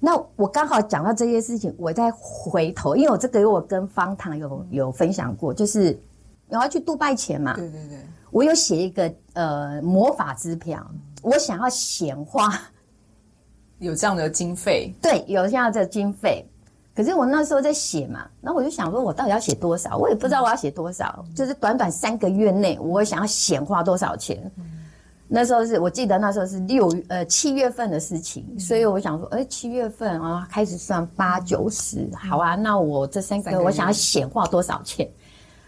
[0.00, 5.98] 那我刚好讲到这些事情，我再回头，因为我这个我跟方糖有有分享过，就是
[6.48, 7.98] 我要去杜拜前嘛，对对对，
[8.30, 10.84] 我有写一个呃魔法支票，
[11.22, 12.60] 我想要显化。
[13.78, 16.44] 有这样的经费，对，有这样的经费。
[16.96, 19.96] 可是我那时候在写嘛，那我就想说，我到底要写多少？
[19.96, 21.24] 我也不知道我要写多少。
[21.28, 24.50] 嗯、就是短短三个月内，我想要显化多少钱？
[24.56, 24.64] 嗯、
[25.28, 32.54] 那时候是我记得那时候是六呃七月份的事情，嗯、所以我想说，哎，七月份啊，开始算八九十，嗯、好啊。
[32.54, 35.08] 那我这三个，我想要显化多少钱？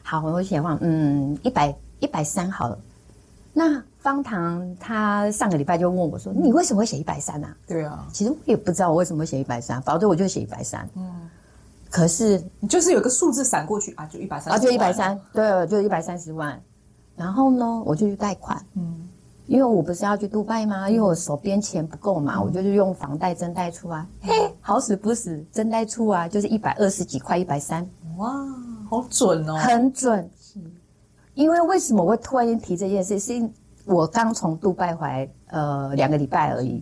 [0.03, 2.79] 好，我显化，嗯，一百一百三好了。
[3.53, 3.83] 那。
[4.01, 10.89] 方糖他上个礼拜就问我说：“你为什么会写一百三啊？”对啊，其实我也不知道我为什么会写一百三，反正我就写一百三。
[10.97, 11.29] 嗯，
[11.91, 16.59] 可是你就是有个数字闪过去啊，就一百三，啊，就一百三，对，就一百三十万。
[17.15, 19.07] 然后呢，我就去贷款，嗯，
[19.51, 20.89] 因为我不是要去杜拜吗？
[20.89, 24.07] 因为我手边钱不够嘛，我就是用房贷增贷出啊。
[24.21, 27.85] 嘿，好死不死，增贷出啊就是一百二十几块，一百三。
[28.17, 28.33] 哇，
[28.89, 30.31] 好准哦，很准。
[30.41, 30.61] 是，
[31.35, 33.19] 因为为什么我会突然间提这件事？
[33.19, 33.53] 是因
[33.87, 36.81] 我刚从杜拜回来，呃，两个礼拜而已。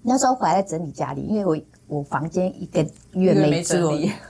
[0.00, 2.82] 那时候回来整理家里，因为我我房间一个
[3.12, 4.10] 月没整理，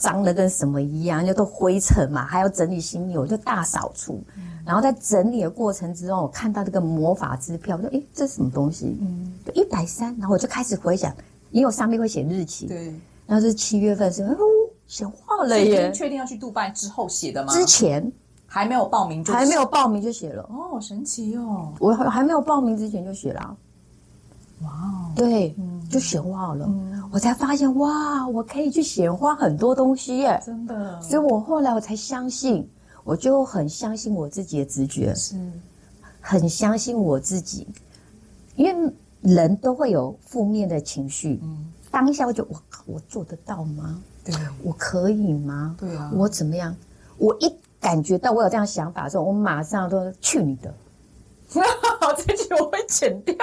[0.00, 4.18] 脏的跟什么一样，就都灰尘嘛，还要整理行李，我就大扫除。
[4.34, 10.16] 嗯、然后在整理的过程之中，我看到这个魔法支票，我说：“诶，这是什么东西？”嗯，就一百三。
[10.18, 11.14] 然后我就开始回想，
[11.50, 12.94] 因为我上面会写日期，对，
[13.26, 14.38] 然后是七月份是哦，
[14.86, 15.92] 写化了耶！
[15.92, 17.52] 确定要去杜拜之后写的吗？
[17.52, 18.10] 之前
[18.46, 20.42] 还没有报名就，就还没有报名就写了。
[20.48, 21.72] 哦，神奇哦！
[21.78, 23.56] 我还没有报名之前就写了。
[24.62, 30.40] 哇哦，对，嗯、就写化了、嗯，我才发现哇，我可以去显化很多东西耶！
[30.44, 32.68] 真的，所以我后来我才相信，
[33.02, 35.36] 我就很相信我自己的直觉，是，
[36.20, 37.66] 很相信我自己，
[38.54, 38.92] 因为
[39.22, 44.00] 人都会有负面的情绪，嗯，当下我就我，我做得到吗？
[44.24, 45.74] 对，我可以吗？
[45.78, 46.74] 对啊，我怎么样？
[47.18, 50.72] 我一感觉到我有这样想法的时候，我马上都去你的，
[52.16, 53.36] 这句我会剪掉。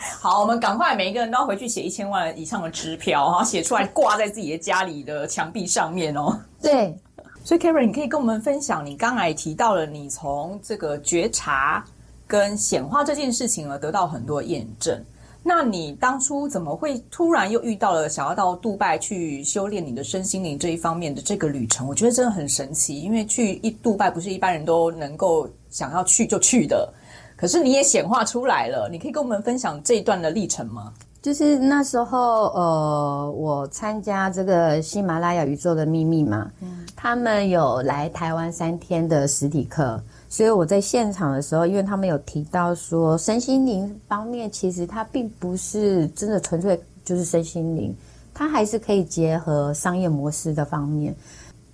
[0.18, 6.40] 好，我们赶快每一个人都要回去写一千万以上的支票，然后，写出来挂在自己的家里的墙壁上面哦。
[6.62, 6.96] 对，
[7.44, 11.84] 所以 Karen，你可以跟我们分享，你刚才提到了你从这个觉察
[12.26, 14.98] 跟显化这件事情而，得到很多验证。
[15.42, 21.86] 那你当初怎么会突然又遇到了想要到杜拜去修炼你的身心灵这一方面的这个旅程？
[21.86, 26.92] 我觉得真的很神奇，因为去一杜拜不是一般人都能够想要去就去的。
[27.40, 30.92] 可是你也显化出来了，你可以跟我们分享这一段的历程吗？
[31.22, 39.98] 就是那时候，呃，我参加这个喜马拉雅宇宙的秘密嘛，嗯，他们有来台湾三天的实体课，
[40.28, 47.96] 所以我在现场的时候，因为他们有提到说，身心灵方面其实它并不是真的纯粹就是身心灵，
[48.34, 51.16] 它还是可以结合商业模式的方面，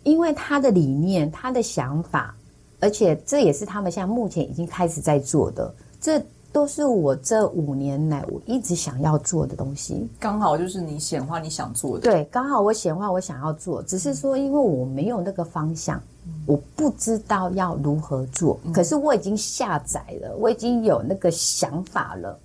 [0.05, 2.36] 因为他的理念、他的想法。
[2.78, 10.08] 而且这也是他们现在目前已经开始在做的，这都是我这五年来我一直想要做的东西。
[10.20, 18.72] 刚好就是你显化你想做的，对，刚好我显化我想要做，只是说因为我没有那个方向，嗯、我不知道要如何做、嗯。
[18.72, 22.38] 可是我已经下载了，我已经有那个想法了，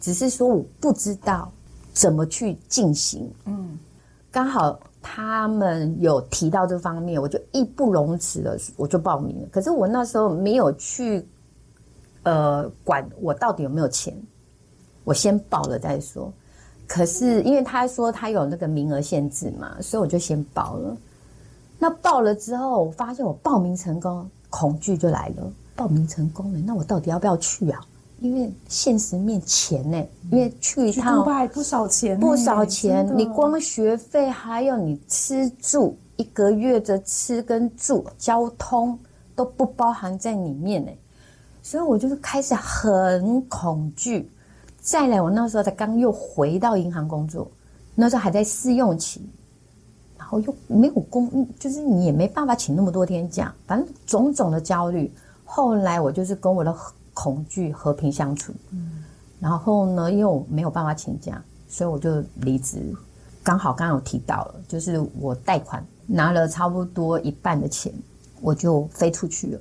[0.00, 1.50] 只是说我不知道
[1.92, 3.30] 怎么去进行。
[3.46, 3.78] 嗯，
[4.30, 4.78] 刚好。
[5.08, 9.48] 他们有提到这方面，我就义不容辞的，我就报名了。
[9.52, 11.24] 可是我那时候没有去，
[12.24, 14.12] 呃，管我到底有没有钱，
[15.04, 16.32] 我先报了再说。
[16.88, 20.96] 可是因为他说他有那个名额限制嘛，所以我就先报了。
[21.78, 25.52] 那报了之后，我发现我报名成功，恐惧就来了。
[25.76, 27.80] 报名成功了，那我到底要不要去啊？
[28.20, 33.06] 因为现实面钱呢，因为去一趟不少钱，不少钱。
[33.14, 38.98] 你光学费还有你吃住一个月的吃跟住，交通
[39.34, 40.90] 都不包含在里面呢。
[41.62, 44.30] 所以我就是开始很恐惧。
[44.80, 47.50] 再来，我那时候才刚又回到银行工作，
[47.94, 49.20] 那时候还在试用期，
[50.16, 55.12] 然后又没有工，就是你也没办法请那么多天假，反正种种的焦虑。
[55.44, 56.74] 后来我就是跟我的。
[57.16, 59.02] 恐惧和平相处，嗯，
[59.40, 62.94] 然后呢，因为我没有办法请假，所以我就离职。
[63.42, 67.90] 刚好刚刚有提到了，就是我贷款拿了差不多一半的钱，
[68.42, 69.60] 我就飞出去了。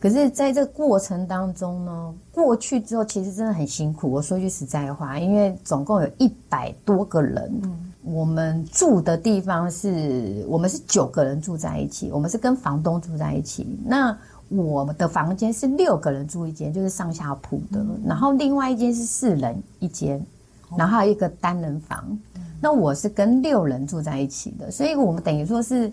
[0.00, 4.10] 可是在这个过程当中呢，过去之后其实真的很辛苦。
[4.10, 13.78] 我说句实在话，因为总共有一百多个人，嗯，我们住的地方是我们是九个人住在一起，我们是跟房东住在一起。
[13.84, 14.16] 那
[14.48, 17.80] 我们的房间是六个人住一间，就是上下铺的。
[17.80, 20.18] 嗯、然后另外一间是四人一间，
[20.70, 22.04] 哦，然后还有一个单人房，
[22.36, 22.42] 嗯。
[22.60, 25.92] 那我是跟六人住在一起的，所以我们等于说是。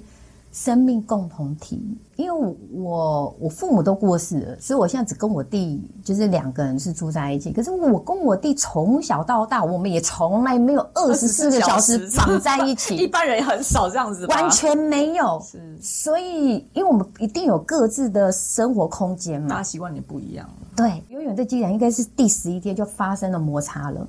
[0.52, 1.82] 生命共同体，
[2.18, 7.54] 因为我我父母都过世了，所以我现在只跟我弟就是两个人是住在一起。
[7.54, 15.42] 可是我跟我弟从小到大，我们也从来没有二十四个小时 绑在一起， 一般人也很少这样子，完全没有。
[15.42, 20.50] 是，所以因为我们一定有各自的生活空间嘛，大家习惯也不一样。
[20.76, 24.06] 对，永远在机场应该是第十一天就发生了摩擦了。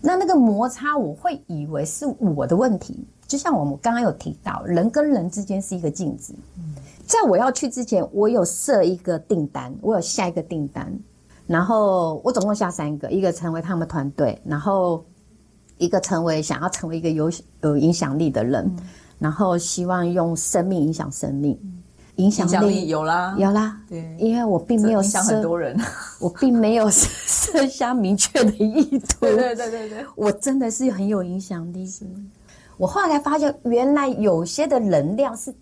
[0.00, 3.04] 那那个摩擦，我会以为是我的问题。
[3.26, 6.34] 就像我们刚刚有提到，人跟人之间是一个镜子。
[7.06, 10.92] 在我要去之前，我有设一个订单，我有下一个订单，
[11.46, 15.04] 然后我总共下三个，一个成为他们团队，然后
[15.78, 17.30] 一个成为想要成为一个有
[17.62, 18.68] 有影响力的人，
[19.18, 21.56] 然后希望用生命影响生命，
[22.16, 25.78] 影响力，力有啦，有啦，对，因为我并没有影响很多人，
[26.18, 31.88] 我并没有 设下明确的意图，对对对对对，我真的是很有影响力。
[32.76, 35.54] 我后来才发现，原来有些的能量是，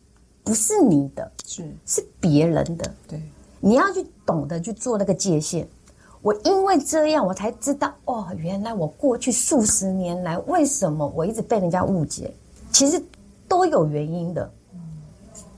[0.43, 2.95] 不是你的，是是别人的。
[3.07, 3.23] 对，
[3.61, 5.67] 你要去懂得去做那个界限。
[6.23, 12.33] 我因为这样，我才知道哦，原来我过去数十年来，为什么我一直被人家误解，
[12.73, 13.01] 其实
[13.47, 14.51] 都有原因的。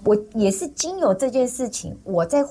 [0.04, 2.44] 我也是经由这件事情，我在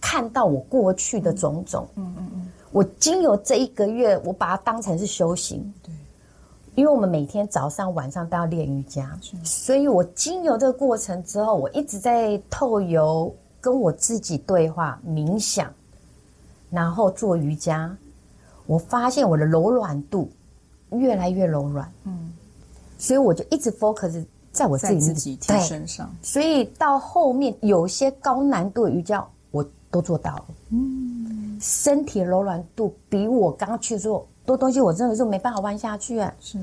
[0.00, 1.88] 看到我过去的种种。
[1.96, 2.48] 嗯嗯嗯。
[2.70, 5.72] 我经由这一个月，我把它当成是修行。
[5.82, 5.92] 对。
[6.78, 15.74] 因为我们每天早上晚上都要练瑜伽，所以我经由这个过程之后，我一直在透由跟我自己对话、冥想，
[16.70, 17.92] 然后做瑜伽，
[18.66, 20.30] 我发现我的柔软度
[20.90, 21.92] 越来越柔软。
[22.04, 22.32] 嗯，
[22.96, 26.08] 所以我就一直 focus 在我自己自己身上。
[26.22, 30.44] 所以到后面有些高难度的瑜伽我都做到了。
[30.68, 34.24] 嗯，身体柔软度比我刚刚去做。
[34.48, 36.32] 多东西我真的是没办法弯下去啊！
[36.40, 36.58] 是，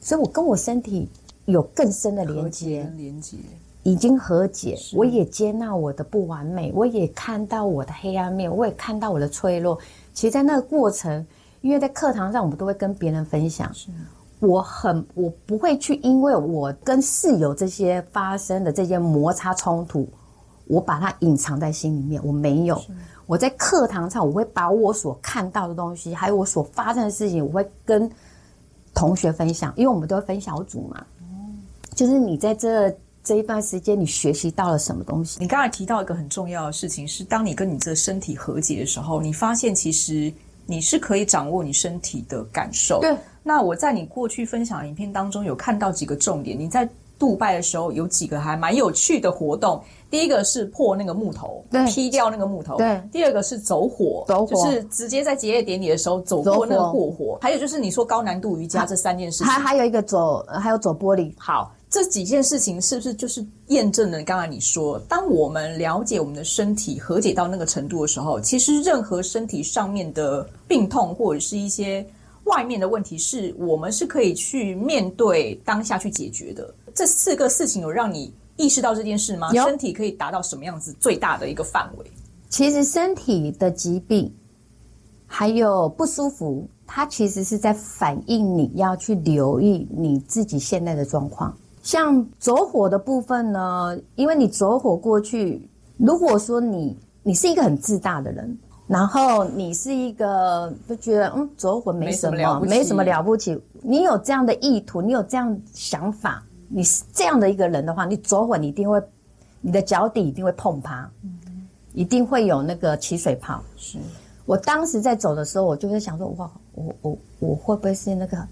[0.00, 1.08] 所以我跟我身体
[1.44, 3.36] 有更深的连接，连接
[3.84, 4.76] 已经和解。
[4.92, 9.78] 我也接纳我的不完美，我也看到我的黑暗面，我也看到我的脆弱。
[10.12, 11.24] 其实，在那个过程，
[11.60, 13.72] 因为在课堂上，我们都会跟别人分享。
[13.72, 13.88] 是，
[14.40, 20.08] 我很我不会去，因为我跟室友这些发生的这些摩擦冲突，
[20.66, 22.20] 我把它隐藏在心里面。
[22.24, 22.82] 我没有。
[23.32, 28.10] 我在课堂上，我会把我所看到的东西，还有我所发生的事情，我会跟
[28.92, 31.02] 同学分享，因为我们都会分小组嘛。
[31.94, 35.38] 就是你在这这一段时间，你学习到了什么东西？
[35.40, 40.30] 你刚才提到一个很重要的事情，是当你跟你这身体和解的时候，你发现其实
[40.66, 43.00] 你是可以掌握你身体的感受。
[43.00, 43.16] 对。
[43.42, 46.86] 那我在你过去分享的影片当中有看到几个重点，你在
[47.22, 49.80] 杜拜的时候有几个还蛮有趣的活动。
[50.10, 52.76] 第一个是破那个木头，对，劈掉那个木头。
[52.76, 53.00] 对。
[53.12, 57.34] 第二个是走火，走火就是直接在结业典礼的时候走过那个过火。
[57.34, 61.32] 火还有就是你说高难度瑜伽这三件事情，还还有一个走，还有走玻璃。
[61.38, 72.04] 好，这几件事情是不是就是验证了刚才你说，当我们了解我们的身体和解到那个程度的时候，其实任何身体上面的病痛或者是一些
[72.44, 76.74] 外面的问题，是我们是可以去面对当下去解决的。
[76.94, 78.32] 这四个事情有让你。
[78.58, 79.50] 意识到这件事吗？
[79.50, 82.04] 身体可以达到什么样子最大的一个范围？
[82.50, 84.30] 其实身体的疾病
[85.26, 91.52] 还有不舒服，它其实是在反映你要去留意你自己现在的状况。
[91.82, 95.66] 像走火的部分呢，因为你走火过去，
[95.96, 106.44] 如果说你你是一个很自大的人，然后你是一个就觉得嗯走火没什么，没什么了不起，没什么了不起，你有这样的意图，你有这样想法。
[106.74, 108.98] 你是这样的一个人的话，你走稳，你一定会，
[109.60, 113.62] 你的脚底一定会碰趴，嗯，一定会有那个起水泡。
[113.76, 113.98] 是
[114.46, 118.48] 我当时在走的时候，我就会想说，哇，我我我会不会是那个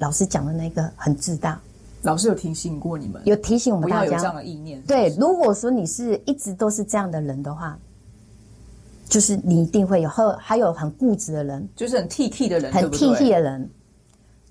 [0.00, 1.58] 老师讲的那个很自大？
[2.02, 4.82] 老师有提醒过你们，有提醒我们大家有这样的意念？
[4.82, 7.78] 对，如果说你是一直都是这样的人的话，
[9.08, 13.70] 就是你一定会有，还还有很固执的人，就是很 T T 的人，很 T T 的人，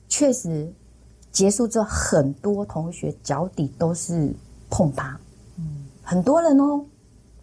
[0.07, 0.73] 确实。
[1.31, 4.33] 结束之后，很多同学脚底都是
[4.69, 5.19] 碰趴，
[5.57, 5.63] 嗯，
[6.03, 6.83] 很多人哦，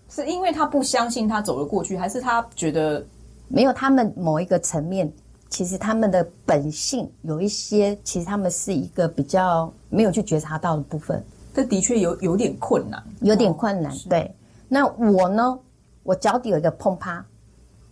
[0.08, 3.04] 是因为他不相信他走了过去，还是他觉得
[3.48, 5.10] 没有他们某一个层面，
[5.48, 11.24] 其实他们的本性有一些，其实他们是一个比较没有去觉察到的部分。
[11.54, 13.92] 这的确有有点困难，有点困难。
[13.92, 14.34] 哦，对，
[14.68, 15.58] 那我呢？
[16.02, 17.24] 我脚底有一个碰趴，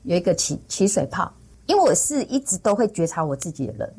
[0.05, 1.33] 有一个起起水泡，
[1.67, 3.95] 因为我是一直都会觉察我自己的人。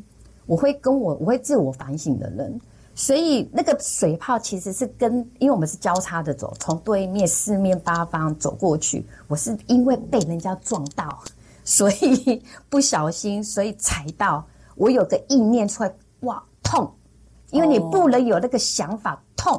[0.45, 2.59] 我会跟我我会自我反省的人，
[2.93, 9.05] 所以那个水泡其实是跟，因为我们是交叉的走，从对面四面八方走过去。
[9.27, 11.19] 我是因为被人家撞到，
[11.65, 14.45] 所以不小心，所以踩到。
[14.75, 16.91] 我有个意念出来，哇，痛！
[17.49, 19.57] 因为你不能有那个想法，痛。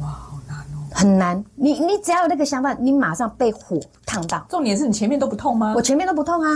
[0.00, 1.42] 哇，好难哦，很难。
[1.54, 4.44] 你你只要有那个想法，你马上被火烫到。
[4.50, 5.72] 重点是你前面都不痛吗？
[5.74, 6.50] 我前面都不痛啊。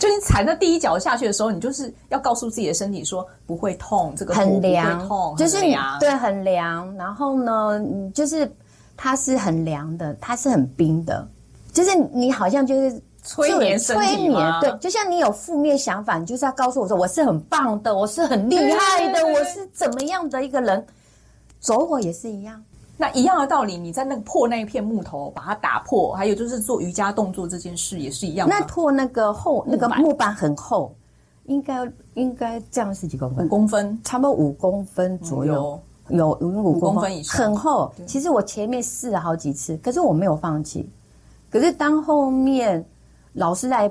[0.00, 5.58] 就你踩在第一脚下去的时候，你就是要告诉自己的身体说不会痛，这个很凉，痛，就是
[6.00, 6.92] 对，很凉。
[6.96, 7.78] 然后呢，
[8.14, 8.50] 就是
[8.96, 11.28] 它是很凉的，它是很冰的，
[11.70, 13.94] 就是你好像就是催眠催
[14.26, 20.86] 眠，对，就像你有负面想法，你就是要告诉我说我是很棒的，我是很厉害的，我是怎么样的一个人，
[21.60, 22.64] 走火也是一样。
[23.00, 28.46] 那一样的道理，你在那个破那一片木头，把它打破，还有就是做瑜伽动作这件事也是一样。
[28.46, 30.94] 那破那个厚，那个木板很厚，
[31.44, 33.46] 应该应该这样是几公分？
[33.46, 37.90] 五公分，差不多五公分左右，嗯、有有五公，公分以上，很厚。
[38.06, 40.86] 其实我前面试了好几次，可是我没有放弃。
[41.48, 42.84] 可是当后面
[43.32, 43.88] 老师来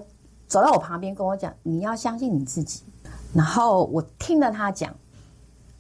[0.47, 2.83] 走到我旁边跟我讲：“你要相信你自己。”
[3.33, 4.93] 然后我听了他讲，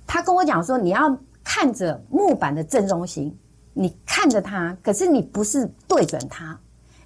[0.07, 1.15] 他跟我讲说：“你要。”
[1.51, 3.35] 看着木板的正中心，
[3.73, 6.55] 你看着它，可是你不是对准它，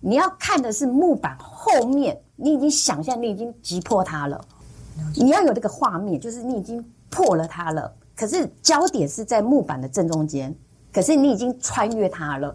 [0.01, 2.19] 你要看的是木板后面。
[2.35, 4.43] 你已经想象你已经击破它了，
[5.15, 7.89] 你要有这个画面，就是你已经破了它了。
[8.17, 10.53] 可是焦点是在木板的正中间，
[10.91, 12.53] 可是你已经穿越它了。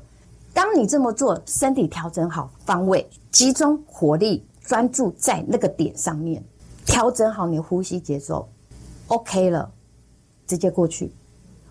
[0.52, 6.44] 当你这么做，身体调整好方位，集中火力，专注在那个点上面，
[6.84, 8.46] 调整好你的呼吸节奏。
[9.06, 9.72] OK 了，
[10.46, 11.10] 直接过去。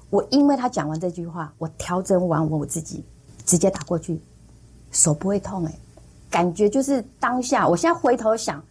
[0.09, 3.03] 我因为他讲完这句话，我调整完我自己，
[3.45, 4.21] 直接打过去，
[4.91, 5.79] 手不会痛哎、欸，
[6.29, 7.67] 感觉就是当下。
[7.67, 8.63] 我现在回头想，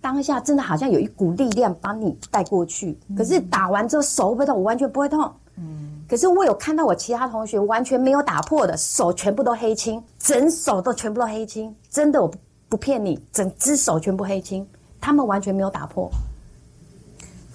[0.00, 2.98] 当下真的好像有一股力量把你带过去。
[3.16, 5.30] 可是打完之后手不会痛，我完全不会痛。
[5.56, 6.02] 嗯。
[6.08, 12.38] 可是我有看到我其他同学完全没有打破的手，全部都黑青，整手都全部都黑青，真的我不
[12.70, 14.66] 不骗你，整只手全部黑青。
[15.00, 16.10] 他们完全没有打破，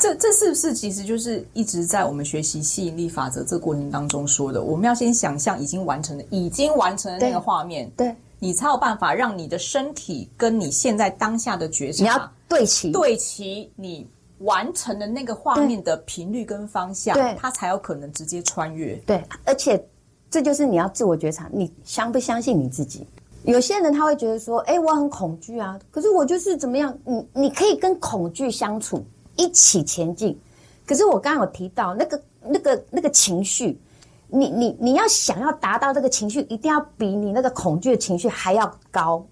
[0.03, 4.61] 这这是不是其实就是一直在我们学习吸引力法则这个过程当中说的？
[4.61, 14.05] 我们要先想象已经完成的、已经完成的那个画面，对，对你才有办法让你的身体跟你现在当下的觉察，你要对齐，对齐你
[14.39, 18.95] 完成的那个画面的频率跟方向，对，它才有可能直接穿越。
[19.05, 19.81] 对，而且
[20.29, 23.07] 这就是你要自我觉察，你相不相信你自己？
[23.45, 26.93] 有些人他会觉得说：“哎，我很恐惧啊，可是我就是怎么样？
[27.05, 29.01] 你你可以跟恐惧相处，
[29.35, 30.39] 一起前进。
[30.85, 33.79] 可是我刚刚有提到那个那个那个情绪，
[34.27, 39.25] 你你你要想要达到这个情绪，一定要比你那个恐惧的情绪还要高，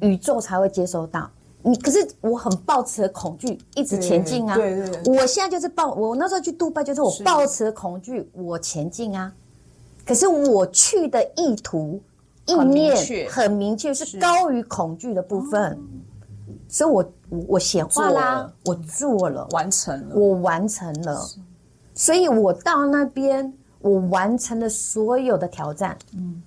[0.00, 1.30] 宇宙才会接收到
[1.62, 1.76] 你。
[1.76, 5.18] 可是我很抱持的恐惧一直前进啊，对对，对，对。
[5.18, 9.32] 我现在就是抱我那时候去杜拜，就是我抱持的恐惧，我前进啊。
[10.04, 12.00] 可是我去的意图。
[12.46, 12.96] 意念
[13.28, 15.76] 很明确，是高于恐惧的部分，哦、
[16.66, 21.20] 所以我我我写画啦，我做了，完成了，我完成了，
[21.94, 25.96] 所以我到那边，我完成了所有的挑战。
[26.14, 26.42] 嗯，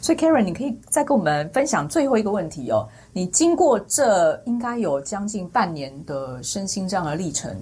[0.00, 2.88] 所以 Karen，你可以再跟我们分享最后一个问题哦。
[3.12, 7.56] 你经过这应该有将近半年的身心这样的历程，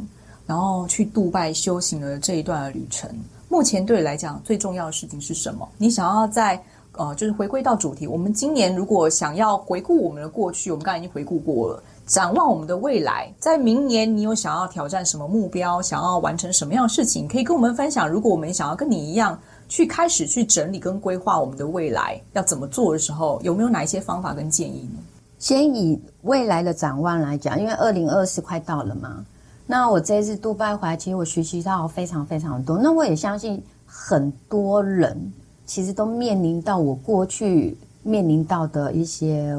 [0.47, 3.11] 然后去杜拜修行的这一段的旅程，
[3.49, 5.68] 目前对你来讲最重要的事情是什么？
[5.76, 6.62] 你想要在
[6.95, 11.83] 呃，就是回归到主题，我们今年如果想要回顾我们的过去，我们刚才已经回顾过了。
[12.12, 18.06] 展望我们的未来，在明年你有想要挑战什么目标，想要完成什么样的事情，可以跟我们分享。
[18.06, 24.98] 如果我们想要跟你一样去开始去整理跟规划我们的未来要怎么做的时候，有没有哪一些方法跟建议呢？
[25.38, 29.24] 先以未来的展望来讲，因为二零二四快到了嘛，
[29.66, 32.76] 那我这次杜拜回来，其实我学习到非常非常多。
[32.76, 35.32] 那我也相信很多人。
[35.64, 39.56] 其实都面临到我过去面临到的一些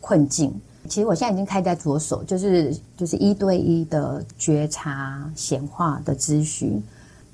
[0.00, 0.54] 困境。
[0.88, 6.82] 其实我现在已经开在着手，就是就是一对一的觉察显化的咨询。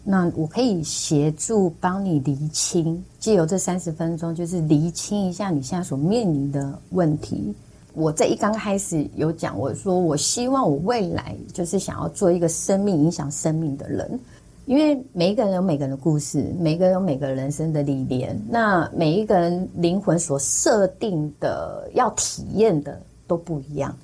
[0.09, 7.55] 那我可以协助帮你厘清，借由这三十分钟，就是厘清一下你现在所面临的问题。
[7.93, 14.21] 我在一刚开始有讲，我说我希望我未来就是想要做一个生命影响生命的人。
[14.67, 23.97] 因为每一个人有每个人的故事，每个人有每个人生的历练，那每一个人灵魂所设定的要体验的都不一样，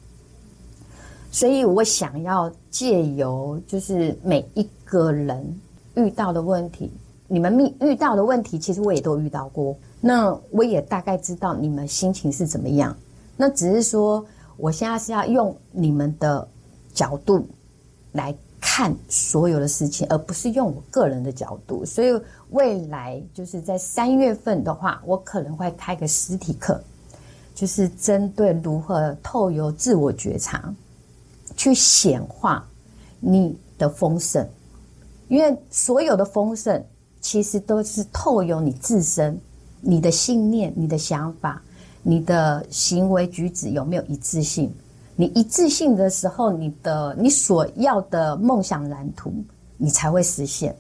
[1.31, 5.61] 所以我想要借由就是每一个人
[5.95, 6.91] 遇到的问题，
[7.29, 12.97] 你们遇遇到的问题，其实我也都遇到过，那我也大概知道你们心情是怎么样，
[13.37, 14.25] 那只是说
[14.57, 16.47] 我现在是要用你们的
[16.93, 17.47] 角度
[18.13, 18.35] 来。
[18.65, 21.85] 看所有的事情，而不是用我个人的角度。
[21.85, 22.19] 所以
[22.51, 26.81] 未来就是在三月份的话，我可能会开个实体课，
[27.55, 30.73] 就是针对如何透由自我觉察
[31.57, 32.67] 去显化
[33.21, 34.47] 你的丰盛。
[35.29, 36.85] 因为所有的丰盛
[37.21, 39.39] 其实都是透由你自身、
[39.81, 41.63] 你的信念、你的想法、
[42.03, 44.73] 你的行为举止有没有一致性。
[45.15, 49.33] 你一致性的时候，你的你所要的梦想蓝图，
[49.77, 50.75] 你才会实现。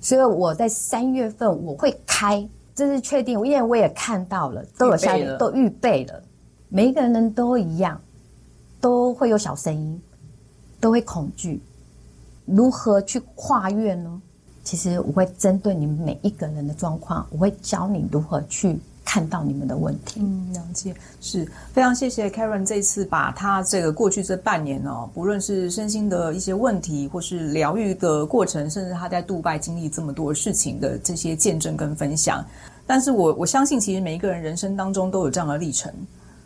[0.00, 2.46] 所以我在三月份我会开，
[2.76, 6.22] 这是确定，因为我也看到了，都有下面都预备了。
[6.68, 7.98] 每一个人都一样，
[8.82, 9.98] 都会有小声音，
[10.78, 11.62] 都会恐惧。
[12.44, 14.20] 如何去跨越呢？
[14.62, 18.78] 其实我会针对你们每一个人的状况，我会教你如何去。
[19.06, 32.44] 看到你们的问题，嗯，了解，是非常谢谢 Karen 这次把他这个过去这半年哦，不论是身心的一些问题，或是疗愈的过程，甚至他在杜拜经历这么多事情的这些见证跟分享。
[32.84, 35.90] 但是我我相信，其实每一个人人生当中都有这样的历程。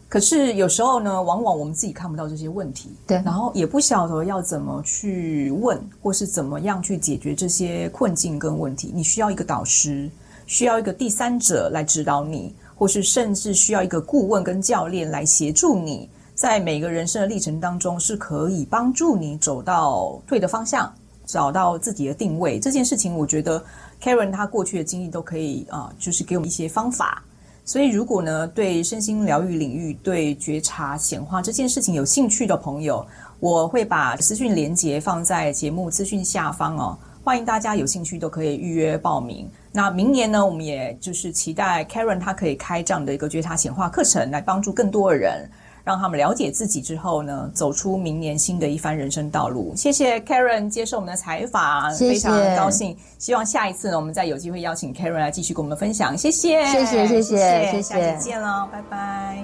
[0.07, 8.93] 可是有时候呢，往往我们自己看不到这些问题，对，然后也不晓得要怎么去问，或是怎么样去解决这些困境跟问题。
[8.95, 10.11] 你需要一个导师。
[10.51, 20.93] 需要一个第三者来指导你，或是甚至需要一个顾问跟教练来协助你，在每个人生的历程当中，是可以帮助你走到对的方向，
[21.25, 22.59] 找到自己的定位。
[22.59, 23.63] 这件事情，我觉得
[24.03, 27.23] Karen 她过去的经历都可以啊、就是给我们一些方法。
[27.65, 33.07] 所以，如果呢对身心疗愈领域、对觉察显化这件事情有兴趣的朋友，
[33.39, 39.49] 我会把资讯连结放在节目资讯下方哦，欢迎大家有兴趣都可以预约报名。
[39.73, 45.49] 那明年呢，我们也就是期待 Karen 她可以开这样的一个觉察显化课程，来帮助更多的人。
[45.83, 49.73] 让他们了解自己之后呢，走出明年新的一番人生道路。
[49.75, 52.97] 谢谢 Karen 接受我们的采访，谢谢，非常高兴。
[53.19, 56.17] 希望下一次呢，我们再有机会邀请 Karen 来继续跟我们分享。
[56.17, 59.43] 谢谢，谢谢，谢谢，谢谢，谢谢，下次见喽，拜拜。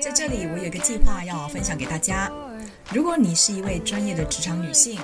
[0.00, 2.30] 在这里，我有一个计划要分享给大家。
[2.92, 5.00] 如果你是一位专业的职场女性，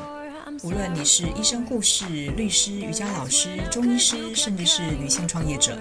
[0.62, 5.76] 无论你是医生、护士、律师、瑜伽老师、中医师，甚至是女性创业者。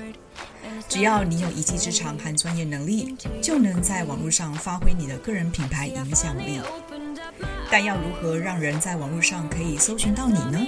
[0.88, 6.60] 只要你有一技之长和专业能力，就能在网络上发挥你的个人品牌影响力。
[7.70, 10.68] 但要如何让人在网络上可以搜寻到你呢？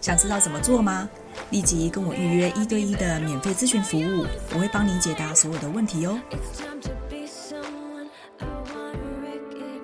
[0.00, 1.08] 想知道怎么做吗？
[1.50, 4.24] 立即跟我预约一对一的免费咨询服务，
[4.54, 6.18] 我会帮你解答所有的问题哦。